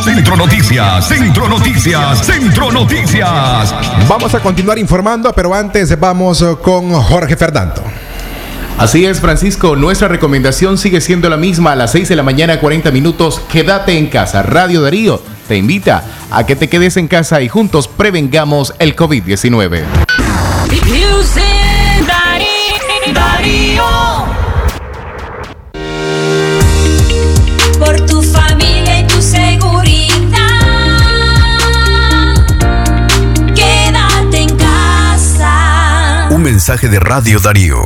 [0.05, 3.75] Centro Noticias, Centro Noticias, Centro Noticias.
[4.09, 7.83] Vamos a continuar informando, pero antes vamos con Jorge Fernando.
[8.79, 9.75] Así es, Francisco.
[9.75, 13.43] Nuestra recomendación sigue siendo la misma a las 6 de la mañana, 40 minutos.
[13.51, 14.45] Quédate en casa.
[14.45, 20.08] Radio Darío te invita a que te quedes en casa y juntos prevengamos el COVID-19.
[27.79, 30.45] Por tu familia y tu seguridad.
[33.55, 36.29] Quédate en casa.
[36.31, 37.79] Un mensaje de Radio Darío.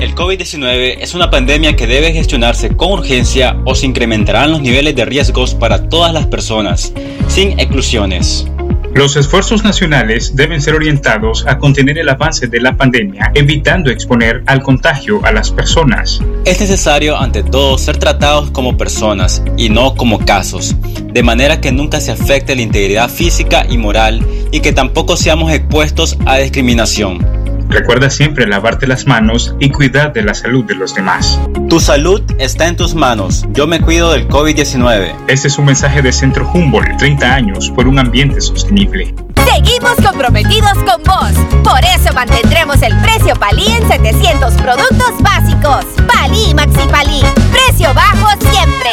[0.00, 4.96] El COVID-19 es una pandemia que debe gestionarse con urgencia o se incrementarán los niveles
[4.96, 6.92] de riesgos para todas las personas,
[7.28, 8.46] sin exclusiones.
[8.94, 14.42] Los esfuerzos nacionales deben ser orientados a contener el avance de la pandemia, evitando exponer
[14.46, 16.20] al contagio a las personas.
[16.44, 20.76] Es necesario, ante todo, ser tratados como personas y no como casos,
[21.10, 25.50] de manera que nunca se afecte la integridad física y moral y que tampoco seamos
[25.50, 27.41] expuestos a discriminación.
[27.72, 31.40] Recuerda siempre lavarte las manos y cuidar de la salud de los demás.
[31.70, 33.46] Tu salud está en tus manos.
[33.52, 35.14] Yo me cuido del COVID-19.
[35.26, 39.14] Este es un mensaje de Centro Humboldt, 30 años por un ambiente sostenible.
[39.50, 41.32] Seguimos comprometidos con vos.
[41.64, 45.86] Por eso mantendremos el precio Palí en 700 productos básicos.
[46.06, 47.22] Palí Maxi Palí.
[47.50, 48.90] Precio bajo siempre.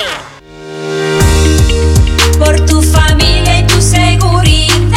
[2.39, 4.88] Por tu familia y tu seguridad.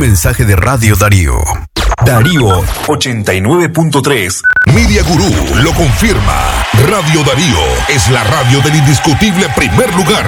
[0.00, 1.38] Mensaje de Radio Darío.
[2.06, 4.40] Darío 89.3.
[4.74, 5.30] Media Gurú
[5.62, 6.64] lo confirma.
[6.88, 10.24] Radio Darío es la radio del indiscutible primer lugar.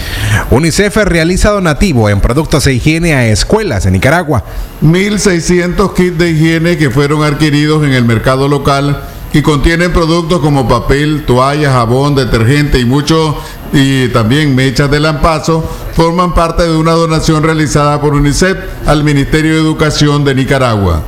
[0.49, 4.43] UNICEF realiza donativo en productos de higiene a escuelas en Nicaragua.
[4.83, 9.01] 1.600 kits de higiene que fueron adquiridos en el mercado local
[9.33, 13.37] y contienen productos como papel, toalla, jabón, detergente y mucho
[13.73, 19.53] y también mechas de lampazo forman parte de una donación realizada por UNICEF al Ministerio
[19.53, 21.03] de Educación de Nicaragua.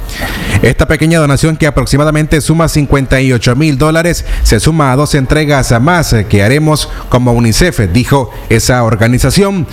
[0.64, 5.82] Esta pequeña donación que aproximadamente suma 58 mil dólares se suma a dos entregas a
[5.82, 9.68] más que haremos como UNICEF, dijo esa organización.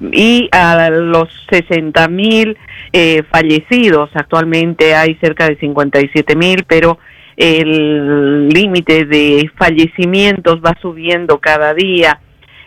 [0.00, 2.58] y a los 60 mil
[2.92, 4.10] eh, fallecidos.
[4.14, 6.98] Actualmente hay cerca de 57 mil, pero
[7.36, 12.18] el límite de fallecimientos va subiendo cada día.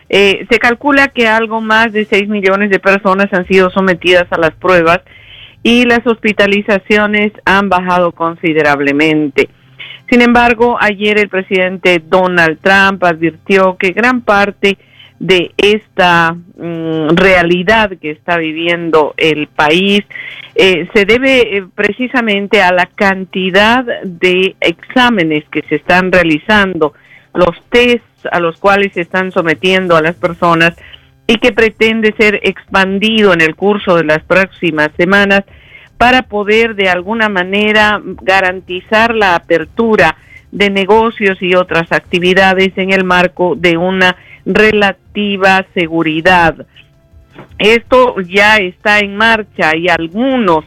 [0.08, 4.38] Eh, se calcula que algo más de 6 millones de personas han sido sometidas a
[4.38, 5.02] las pruebas
[5.64, 9.50] y las hospitalizaciones han bajado considerablemente.
[10.10, 14.78] Sin embargo, ayer el presidente Donald Trump advirtió que gran parte
[15.20, 20.02] de esta mm, realidad que está viviendo el país
[20.56, 26.94] eh, se debe eh, precisamente a la cantidad de exámenes que se están realizando,
[27.34, 30.76] los tests a los cuales se están sometiendo a las personas
[31.30, 35.44] y que pretende ser expandido en el curso de las próximas semanas
[35.96, 40.18] para poder de alguna manera garantizar la apertura
[40.52, 46.66] de negocios y otras actividades en el marco de una relativa seguridad.
[47.60, 50.66] Esto ya está en marcha y algunos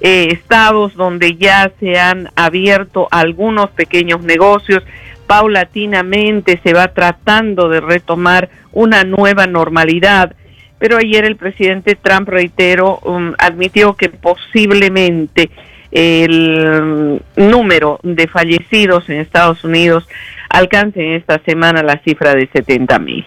[0.00, 4.84] eh, estados donde ya se han abierto algunos pequeños negocios,
[5.26, 10.34] paulatinamente se va tratando de retomar una nueva normalidad.
[10.78, 15.50] Pero ayer el presidente Trump, reitero, um, admitió que posiblemente
[15.92, 20.06] el número de fallecidos en Estados Unidos
[20.50, 23.24] alcance esta semana la cifra de 70 mil.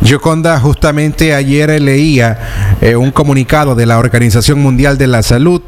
[0.00, 5.62] Yoconda, justamente ayer leía eh, un comunicado de la Organización Mundial de la Salud.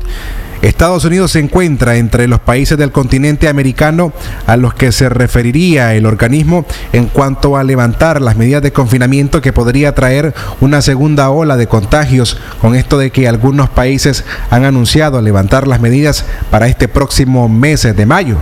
[0.62, 4.12] Estados Unidos se encuentra entre los países del continente americano
[4.46, 9.40] a los que se referiría el organismo en cuanto a levantar las medidas de confinamiento
[9.40, 14.64] que podría traer una segunda ola de contagios con esto de que algunos países han
[14.64, 18.36] anunciado levantar las medidas para este próximo mes de mayo.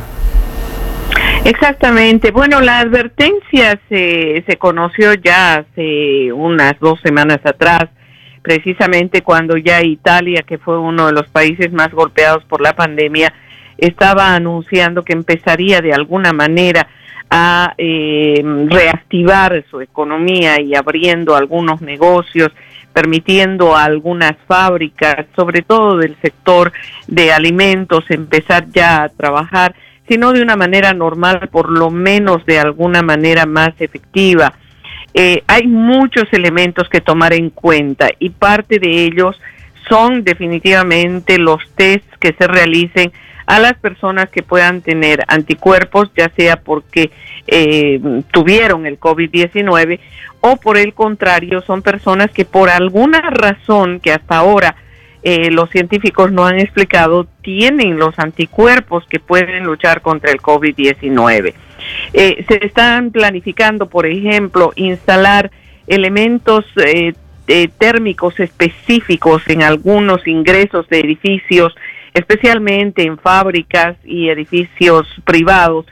[1.44, 2.30] Exactamente.
[2.30, 7.88] Bueno, la advertencia se, se conoció ya hace unas dos semanas atrás,
[8.42, 13.32] precisamente cuando ya Italia, que fue uno de los países más golpeados por la pandemia,
[13.76, 16.88] estaba anunciando que empezaría de alguna manera
[17.30, 22.50] a eh, reactivar su economía y abriendo algunos negocios,
[22.92, 26.72] permitiendo a algunas fábricas, sobre todo del sector
[27.06, 29.74] de alimentos, empezar ya a trabajar,
[30.08, 34.54] sino de una manera normal, por lo menos de alguna manera más efectiva.
[35.20, 39.34] Eh, hay muchos elementos que tomar en cuenta y parte de ellos
[39.88, 43.10] son definitivamente los tests que se realicen
[43.44, 47.10] a las personas que puedan tener anticuerpos, ya sea porque
[47.48, 48.00] eh,
[48.30, 49.98] tuvieron el COVID-19
[50.40, 54.76] o por el contrario son personas que por alguna razón que hasta ahora
[55.28, 61.54] eh, los científicos no han explicado, tienen los anticuerpos que pueden luchar contra el COVID-19.
[62.12, 65.50] Eh, se están planificando, por ejemplo, instalar
[65.86, 66.66] elementos
[67.78, 71.74] térmicos específicos en algunos ingresos de edificios
[72.14, 75.86] especialmente en fábricas y edificios privados,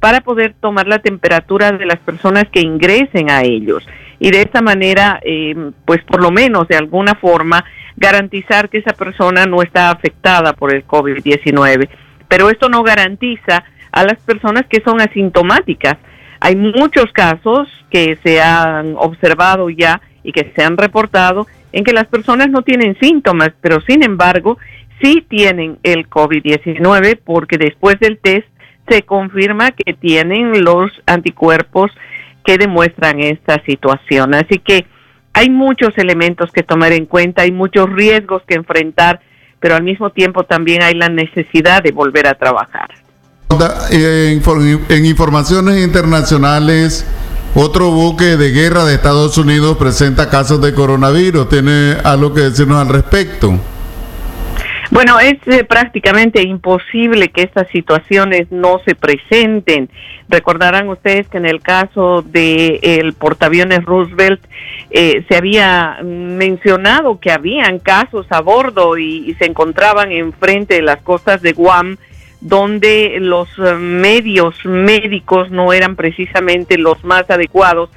[0.00, 3.86] para poder tomar la temperatura de las personas que ingresen a ellos
[4.20, 7.64] y de esa manera, eh, pues por lo menos de alguna forma,
[7.98, 11.88] garantizar que esa persona no está afectada por el COVID-19.
[12.28, 15.96] Pero esto no garantiza a las personas que son asintomáticas.
[16.40, 21.92] Hay muchos casos que se han observado ya y que se han reportado en que
[21.92, 24.58] las personas no tienen síntomas, pero sin embargo
[25.02, 28.46] sí tienen el COVID-19 porque después del test
[28.88, 31.90] se confirma que tienen los anticuerpos
[32.44, 34.34] que demuestran esta situación.
[34.34, 34.86] Así que
[35.38, 39.20] hay muchos elementos que tomar en cuenta, hay muchos riesgos que enfrentar,
[39.60, 42.90] pero al mismo tiempo también hay la necesidad de volver a trabajar.
[44.10, 47.06] En informaciones internacionales,
[47.54, 51.48] otro buque de guerra de Estados Unidos presenta casos de coronavirus.
[51.48, 53.60] ¿Tiene algo que decirnos al respecto?
[54.90, 59.90] Bueno, es eh, prácticamente imposible que estas situaciones no se presenten.
[60.30, 64.40] Recordarán ustedes que en el caso del el portaaviones Roosevelt
[64.90, 71.02] eh, se había mencionado que habían casos a bordo y, se encontraban enfrente de las
[71.02, 71.98] costas de Guam
[72.40, 77.90] donde los eh, medios médicos no eran precisamente los más adecuados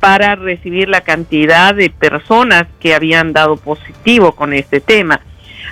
[0.00, 5.20] para recibir la cantidad de personas que habían dado positivo con este tema.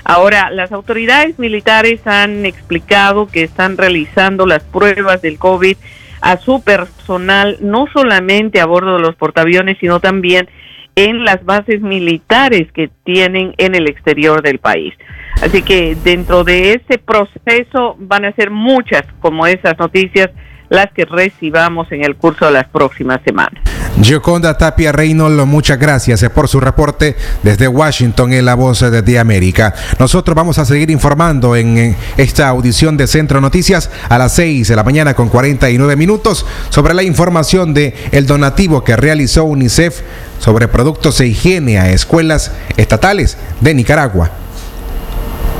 [0.09, 5.76] Ahora, las autoridades militares han explicado que están realizando las pruebas del COVID
[6.22, 10.48] a su personal, no solamente a bordo de los portaaviones, sino también
[10.96, 14.94] en las bases militares que tienen en el exterior del país.
[15.42, 20.30] Así que dentro de ese proceso van a ser muchas como esas noticias
[20.68, 23.62] las que recibamos en el curso de las próximas semanas.
[24.00, 29.18] Gioconda Tapia Reynolds, muchas gracias eh, por su reporte desde Washington en La Voz de
[29.18, 29.74] América.
[29.98, 34.76] Nosotros vamos a seguir informando en esta audición de Centro Noticias a las 6 de
[34.76, 40.02] la mañana con 49 minutos sobre la información de el donativo que realizó UNICEF
[40.38, 44.30] sobre productos de higiene a escuelas estatales de Nicaragua.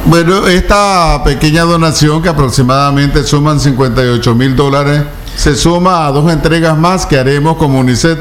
[0.07, 5.03] Bueno, esta pequeña donación que aproximadamente suman 58 mil dólares
[5.37, 8.19] se suma a dos entregas más que haremos como UNICEF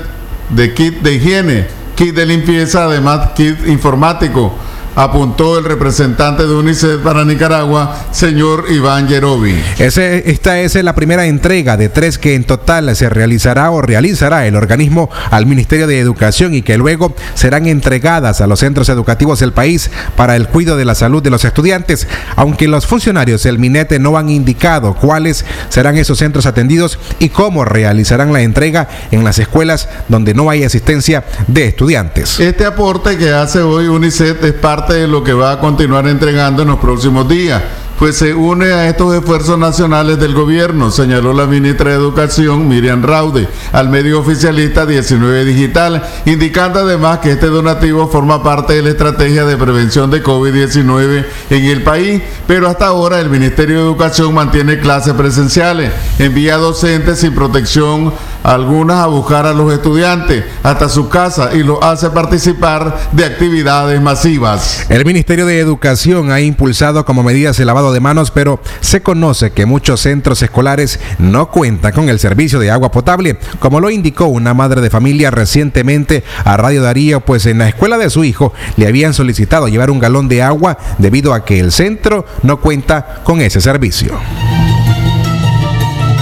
[0.49, 4.53] de kit de higiene, kit de limpieza, además kit informático
[4.97, 9.55] apuntó el representante de UNICEF para Nicaragua, señor Iván Yerovi.
[9.77, 14.55] esta es la primera entrega de tres que en total se realizará o realizará el
[14.55, 19.53] organismo al Ministerio de Educación y que luego serán entregadas a los centros educativos del
[19.53, 23.99] país para el cuidado de la salud de los estudiantes, aunque los funcionarios del MINETE
[23.99, 29.37] no han indicado cuáles serán esos centros atendidos y cómo realizarán la entrega en las
[29.37, 32.39] escuelas donde no hay asistencia de estudiantes.
[32.39, 36.61] Este aporte que hace hoy UNICEF es parte de lo que va a continuar entregando
[36.61, 37.61] en los próximos días
[37.97, 43.01] pues se une a estos esfuerzos nacionales del gobierno, señaló la ministra de Educación Miriam
[43.01, 48.89] Raude al medio oficialista 19 Digital, indicando además que este donativo forma parte de la
[48.89, 54.33] estrategia de prevención de COVID-19 en el país, pero hasta ahora el Ministerio de Educación
[54.33, 58.13] mantiene clases presenciales, envía docentes sin protección
[58.47, 64.01] algunas a buscar a los estudiantes hasta su casa y los hace participar de actividades
[64.01, 64.85] masivas.
[64.89, 69.51] El Ministerio de Educación ha impulsado como medidas el lavado de manos, pero se conoce
[69.51, 74.27] que muchos centros escolares no cuentan con el servicio de agua potable, como lo indicó
[74.27, 78.53] una madre de familia recientemente a Radio Darío, pues en la escuela de su hijo
[78.77, 83.21] le habían solicitado llevar un galón de agua debido a que el centro no cuenta
[83.25, 84.17] con ese servicio.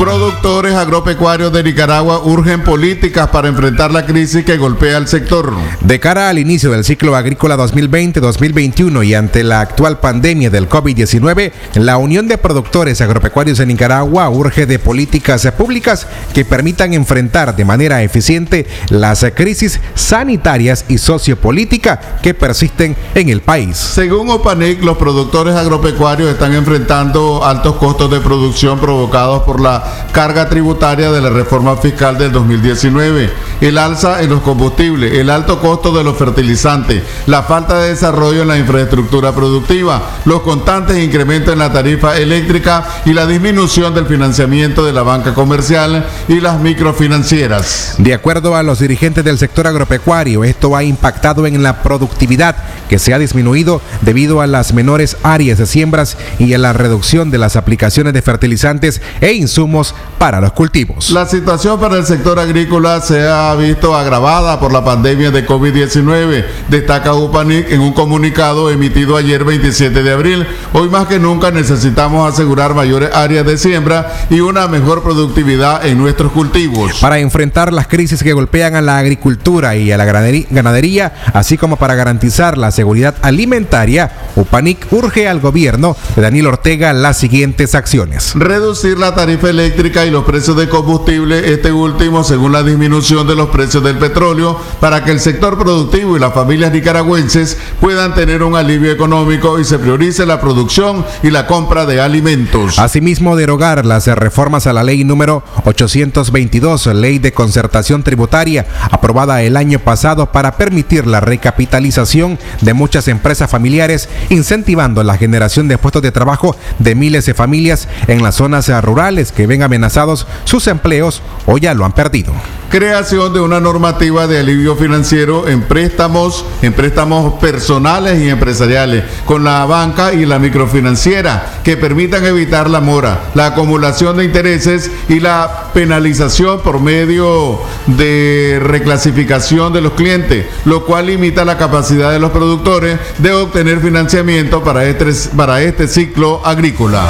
[0.00, 5.52] Productores agropecuarios de Nicaragua urgen políticas para enfrentar la crisis que golpea al sector.
[5.82, 11.52] De cara al inicio del ciclo agrícola 2020-2021 y ante la actual pandemia del COVID-19,
[11.74, 17.66] la Unión de Productores Agropecuarios de Nicaragua urge de políticas públicas que permitan enfrentar de
[17.66, 23.76] manera eficiente las crisis sanitarias y sociopolítica que persisten en el país.
[23.76, 30.48] Según OPANIC, los productores agropecuarios están enfrentando altos costos de producción provocados por la carga
[30.48, 33.30] tributaria de la reforma fiscal del 2019,
[33.60, 38.42] el alza en los combustibles, el alto costo de los fertilizantes, la falta de desarrollo
[38.42, 44.06] en la infraestructura productiva, los constantes incrementos en la tarifa eléctrica y la disminución del
[44.06, 47.94] financiamiento de la banca comercial y las microfinancieras.
[47.98, 52.56] De acuerdo a los dirigentes del sector agropecuario, esto ha impactado en la productividad
[52.88, 57.30] que se ha disminuido debido a las menores áreas de siembras y a la reducción
[57.30, 59.32] de las aplicaciones de fertilizantes e
[59.80, 61.10] insumos para los cultivos.
[61.12, 66.44] La situación para el sector agrícola se ha visto agravada por la pandemia de COVID-19,
[66.68, 70.46] destaca UPANIC en un comunicado emitido ayer 27 de abril.
[70.74, 75.96] Hoy más que nunca necesitamos asegurar mayores áreas de siembra y una mejor productividad en
[75.96, 76.98] nuestros cultivos.
[77.00, 81.76] Para enfrentar las crisis que golpean a la agricultura y a la ganadería, así como
[81.76, 88.32] para garantizar la seguridad alimentaria, UPANIC urge al gobierno de Daniel Ortega las siguientes acciones.
[88.34, 93.34] Reducir la tarifa eléctrica y los precios de combustible, este último según la disminución de
[93.34, 98.42] los precios del petróleo, para que el sector productivo y las familias nicaragüenses puedan tener
[98.42, 102.78] un alivio económico y se priorice la producción y la compra de alimentos.
[102.78, 109.56] Asimismo, derogar las reformas a la ley número 822, ley de concertación tributaria, aprobada el
[109.56, 116.02] año pasado para permitir la recapitalización de muchas empresas familiares, incentivando la generación de puestos
[116.02, 121.22] de trabajo de miles de familias en las zonas rurales que ven amenazados sus empleos
[121.44, 122.32] o ya lo han perdido.
[122.70, 129.42] Creación de una normativa de alivio financiero en préstamos, en préstamos personales y empresariales con
[129.42, 135.18] la banca y la microfinanciera que permitan evitar la mora, la acumulación de intereses y
[135.18, 142.20] la penalización por medio de reclasificación de los clientes, lo cual limita la capacidad de
[142.20, 147.04] los productores de obtener financiamiento para este, para este ciclo agrícola.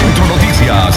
[0.00, 0.96] Centro Noticias,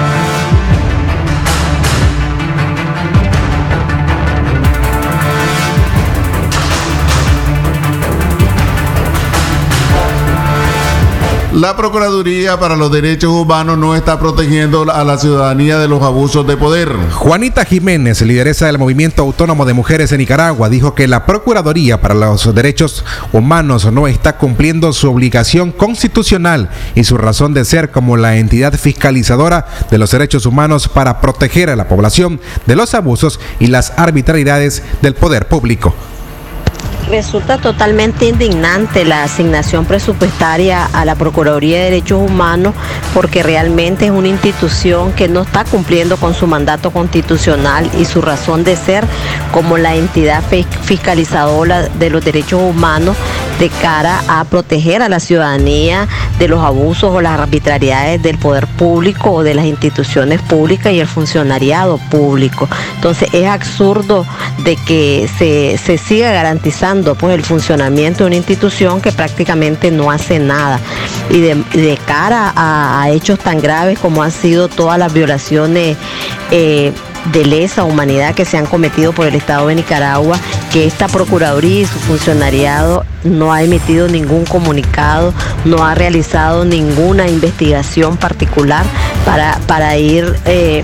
[11.53, 16.47] La Procuraduría para los Derechos Humanos no está protegiendo a la ciudadanía de los abusos
[16.47, 16.87] de poder.
[17.11, 22.13] Juanita Jiménez, lideresa del Movimiento Autónomo de Mujeres en Nicaragua, dijo que la Procuraduría para
[22.13, 28.15] los Derechos Humanos no está cumpliendo su obligación constitucional y su razón de ser como
[28.15, 33.41] la entidad fiscalizadora de los derechos humanos para proteger a la población de los abusos
[33.59, 35.93] y las arbitrariedades del poder público.
[37.11, 42.73] Resulta totalmente indignante la asignación presupuestaria a la Procuraduría de Derechos Humanos
[43.13, 48.21] porque realmente es una institución que no está cumpliendo con su mandato constitucional y su
[48.21, 49.05] razón de ser
[49.51, 50.41] como la entidad
[50.83, 53.17] fiscalizadora de los derechos humanos
[53.59, 56.07] de cara a proteger a la ciudadanía
[56.39, 61.01] de los abusos o las arbitrariedades del poder público o de las instituciones públicas y
[61.01, 62.69] el funcionariado público.
[62.95, 64.25] Entonces es absurdo
[64.63, 66.70] de que se, se siga garantizando
[67.19, 70.79] pues, el funcionamiento de una institución que prácticamente no hace nada.
[71.29, 75.97] Y de, cara a, a, hechos tan graves como han sido todas las violaciones
[76.51, 76.91] eh,
[77.33, 80.39] de lesa humanidad que se han cometido por el Estado de Nicaragua,
[80.71, 85.33] que esta Procuraduría y su funcionariado no ha emitido ningún comunicado,
[85.65, 88.85] no ha realizado ninguna investigación particular
[89.25, 90.35] para, para ir...
[90.45, 90.81] Eh,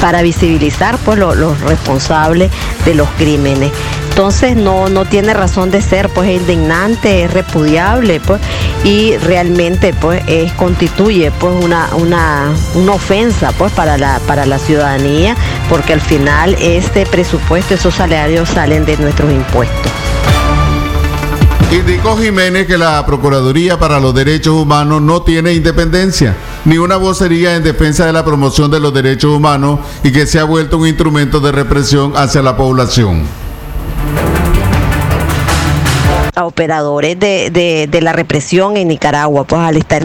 [0.00, 2.50] para visibilizar pues los lo responsables
[2.84, 3.72] de los crímenes.
[4.10, 8.40] Entonces no, no tiene razón de ser, pues es indignante, es repudiable, pues,
[8.84, 14.58] y realmente pues es, constituye pues una, una, una ofensa pues para la, para la
[14.58, 15.36] ciudadanía,
[15.68, 19.92] porque al final este presupuesto, esos salarios salen de nuestros impuestos.
[21.72, 27.54] Indicó Jiménez que la Procuraduría para los Derechos Humanos no tiene independencia, ni una vocería
[27.54, 30.88] en defensa de la promoción de los derechos humanos y que se ha vuelto un
[30.88, 33.22] instrumento de represión hacia la población.
[36.40, 40.02] A operadores de, de, la represión en Nicaragua, pues al estar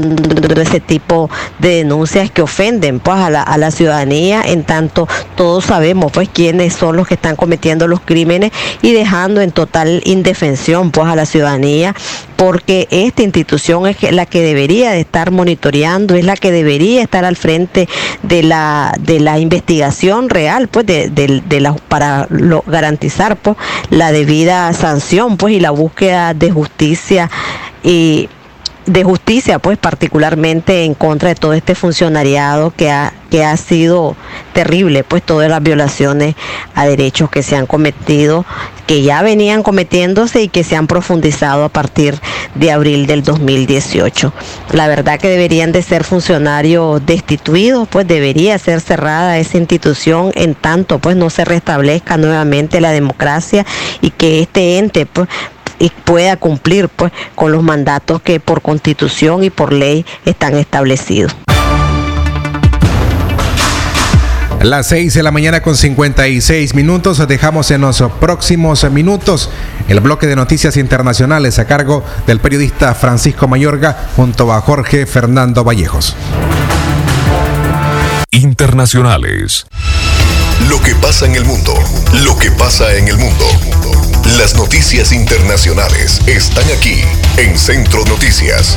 [0.60, 1.30] ese tipo
[1.60, 6.30] de denuncias que ofenden pues a la, a la ciudadanía, en tanto todos sabemos pues
[6.30, 11.16] quiénes son los que están cometiendo los crímenes y dejando en total indefensión pues a
[11.16, 11.96] la ciudadanía
[12.36, 17.24] porque esta institución es la que debería de estar monitoreando, es la que debería estar
[17.24, 17.88] al frente
[18.24, 23.58] de la de la investigación real, pues de, de, de la para lo, garantizar pues
[23.90, 27.30] la debida sanción pues y la búsqueda de justicia
[27.84, 28.30] y
[28.86, 34.16] de justicia, pues particularmente en contra de todo este funcionariado que ha, que ha sido
[34.54, 36.36] terrible, pues todas las violaciones
[36.76, 38.46] a derechos que se han cometido,
[38.86, 42.20] que ya venían cometiéndose y que se han profundizado a partir
[42.54, 44.32] de abril del 2018.
[44.72, 50.54] La verdad que deberían de ser funcionarios destituidos, pues debería ser cerrada esa institución en
[50.54, 53.66] tanto pues no se restablezca nuevamente la democracia
[54.02, 55.28] y que este ente pues
[55.80, 61.36] y pueda cumplir pues con los mandatos que por constitución y por ley están establecidos.
[64.62, 67.28] Las 6 de la mañana con 56 minutos.
[67.28, 69.52] Dejamos en los próximos minutos
[69.88, 75.64] el bloque de noticias internacionales a cargo del periodista Francisco Mayorga junto a Jorge Fernando
[75.64, 76.16] Vallejos.
[78.32, 79.68] Internacionales.
[80.68, 81.74] Lo que pasa en el mundo.
[82.24, 83.46] Lo que pasa en el mundo.
[84.38, 87.02] Las noticias internacionales están aquí
[87.38, 88.76] en Centro Noticias.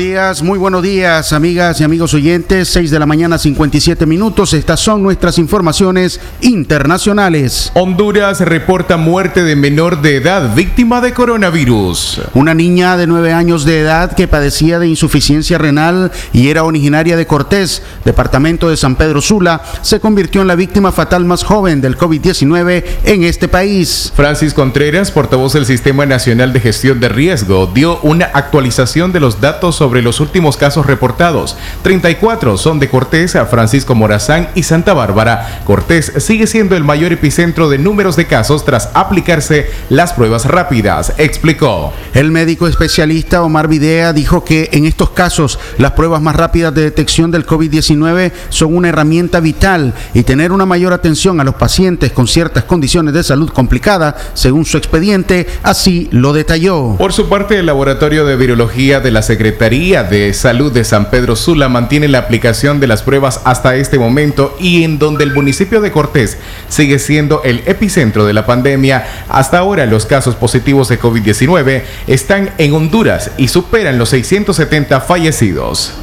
[0.00, 2.68] Días, muy buenos días, amigas y amigos oyentes.
[2.68, 4.54] 6 de la mañana, 57 minutos.
[4.54, 7.70] Estas son nuestras informaciones internacionales.
[7.74, 12.22] Honduras reporta muerte de menor de edad víctima de coronavirus.
[12.32, 17.18] Una niña de 9 años de edad que padecía de insuficiencia renal y era originaria
[17.18, 21.82] de Cortés, departamento de San Pedro Sula, se convirtió en la víctima fatal más joven
[21.82, 24.14] del COVID-19 en este país.
[24.16, 29.42] Francis Contreras, portavoz del Sistema Nacional de Gestión de Riesgo, dio una actualización de los
[29.42, 31.56] datos sobre los últimos casos reportados.
[31.82, 35.62] 34 son de Cortés, Francisco Morazán y Santa Bárbara.
[35.64, 41.12] Cortés sigue siendo el mayor epicentro de números de casos tras aplicarse las pruebas rápidas,
[41.18, 41.92] explicó.
[42.14, 46.82] El médico especialista Omar Videa dijo que en estos casos las pruebas más rápidas de
[46.82, 52.12] detección del COVID-19 son una herramienta vital y tener una mayor atención a los pacientes
[52.12, 56.96] con ciertas condiciones de salud complicada, según su expediente, así lo detalló.
[56.96, 61.36] Por su parte, el Laboratorio de Virología de la Secretaría de Salud de San Pedro
[61.36, 65.80] Sula mantiene la aplicación de las pruebas hasta este momento y en donde el municipio
[65.80, 66.36] de Cortés
[66.68, 69.24] sigue siendo el epicentro de la pandemia.
[69.30, 75.94] Hasta ahora los casos positivos de COVID-19 están en Honduras y superan los 670 fallecidos.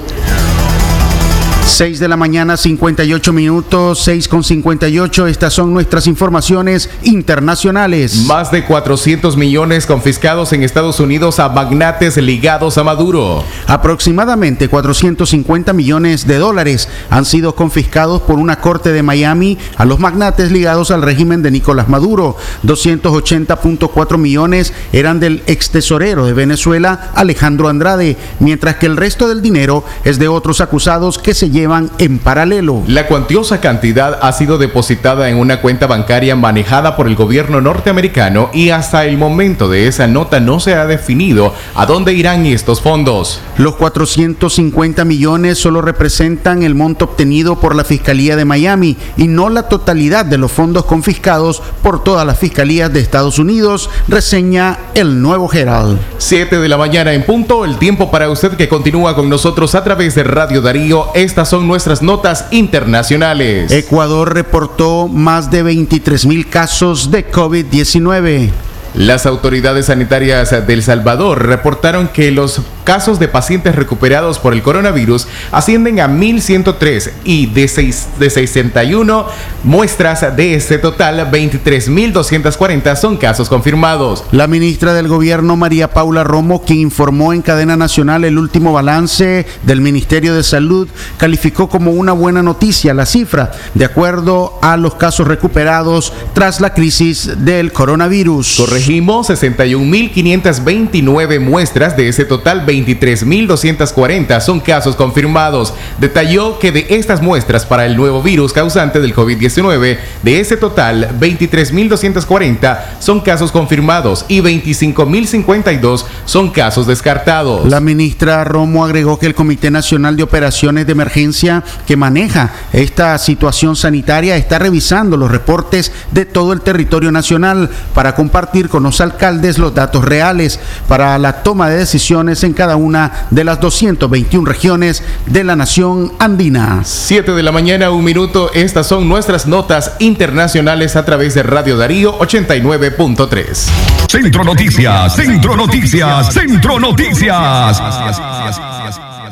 [1.68, 5.28] 6 de la mañana, 58 minutos, 6 con 58.
[5.28, 8.26] Estas son nuestras informaciones internacionales.
[8.26, 13.44] Más de 400 millones confiscados en Estados Unidos a magnates ligados a Maduro.
[13.68, 20.00] Aproximadamente 450 millones de dólares han sido confiscados por una corte de Miami a los
[20.00, 22.38] magnates ligados al régimen de Nicolás Maduro.
[22.64, 29.42] 280.4 millones eran del ex tesorero de Venezuela, Alejandro Andrade, mientras que el resto del
[29.42, 32.84] dinero es de otros acusados que se llevan en paralelo.
[32.88, 38.52] La cuantiosa cantidad ha sido depositada en una cuenta bancaria manejada por el gobierno norteamericano
[38.54, 42.82] y hasta el momento de esa nota no se ha definido a dónde irán estos
[42.82, 43.42] fondos.
[43.58, 49.50] Los 450 millones solo representan el monto obtenido por la Fiscalía de Miami y no
[49.50, 55.22] la totalidad de los fondos confiscados por todas las fiscalías de Estados Unidos, reseña el
[55.22, 55.98] nuevo Herald.
[56.20, 59.84] 7 de la mañana en punto, el tiempo para usted que continúa con nosotros a
[59.84, 61.08] través de Radio Darío.
[61.48, 63.72] Estas son nuestras notas internacionales.
[63.72, 68.50] Ecuador reportó más de 23 mil casos de COVID-19.
[68.96, 74.64] Las autoridades sanitarias de El Salvador reportaron que los casos de pacientes recuperados por el
[74.64, 79.26] coronavirus ascienden a 1.103 y de, seis, de 61
[79.66, 84.24] muestras de este total, 23.240 son casos confirmados.
[84.32, 89.46] La ministra del Gobierno, María Paula Romo, quien informó en cadena nacional el último balance
[89.64, 94.96] del Ministerio de Salud, calificó como una buena noticia la cifra, de acuerdo a los
[94.96, 98.56] casos recuperados tras la crisis del coronavirus.
[98.56, 105.74] Corregimos 61.529 muestras de ese total, 23.240 son casos confirmados.
[106.00, 111.16] Detalló que de estas muestras para el nuevo virus causante del COVID-19, de ese total,
[111.20, 117.66] 23.240 son casos confirmados y 25.052 son casos descartados.
[117.66, 123.18] La ministra Romo agregó que el Comité Nacional de Operaciones de Emergencia que maneja esta
[123.18, 129.02] situación sanitaria está revisando los reportes de todo el territorio nacional para compartir con los
[129.02, 134.46] alcaldes los datos reales para la toma de decisiones en cada una de las 221
[134.46, 136.82] regiones de la nación andina.
[136.84, 138.52] 7 de la mañana, un minuto.
[138.54, 143.70] Estas son nuestras notas internacionales a través de Radio Darío 89.3.
[144.10, 147.82] Centro Noticias, Centro Noticias, Centro Noticias.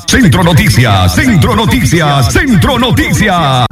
[0.08, 3.66] Centro Noticias, Centro Noticias, Centro Noticias.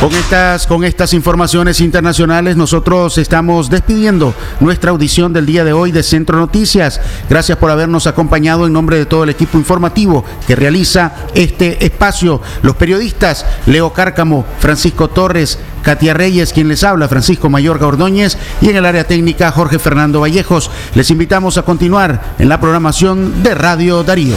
[0.00, 5.90] Con estas, con estas informaciones internacionales nosotros estamos despidiendo nuestra audición del día de hoy
[5.90, 7.00] de Centro Noticias.
[7.30, 12.42] Gracias por habernos acompañado en nombre de todo el equipo informativo que realiza este espacio.
[12.60, 18.68] Los periodistas Leo Cárcamo, Francisco Torres, Katia Reyes, quien les habla, Francisco Mayorga Ordóñez y
[18.68, 20.70] en el área técnica Jorge Fernando Vallejos.
[20.94, 24.36] Les invitamos a continuar en la programación de Radio Darío.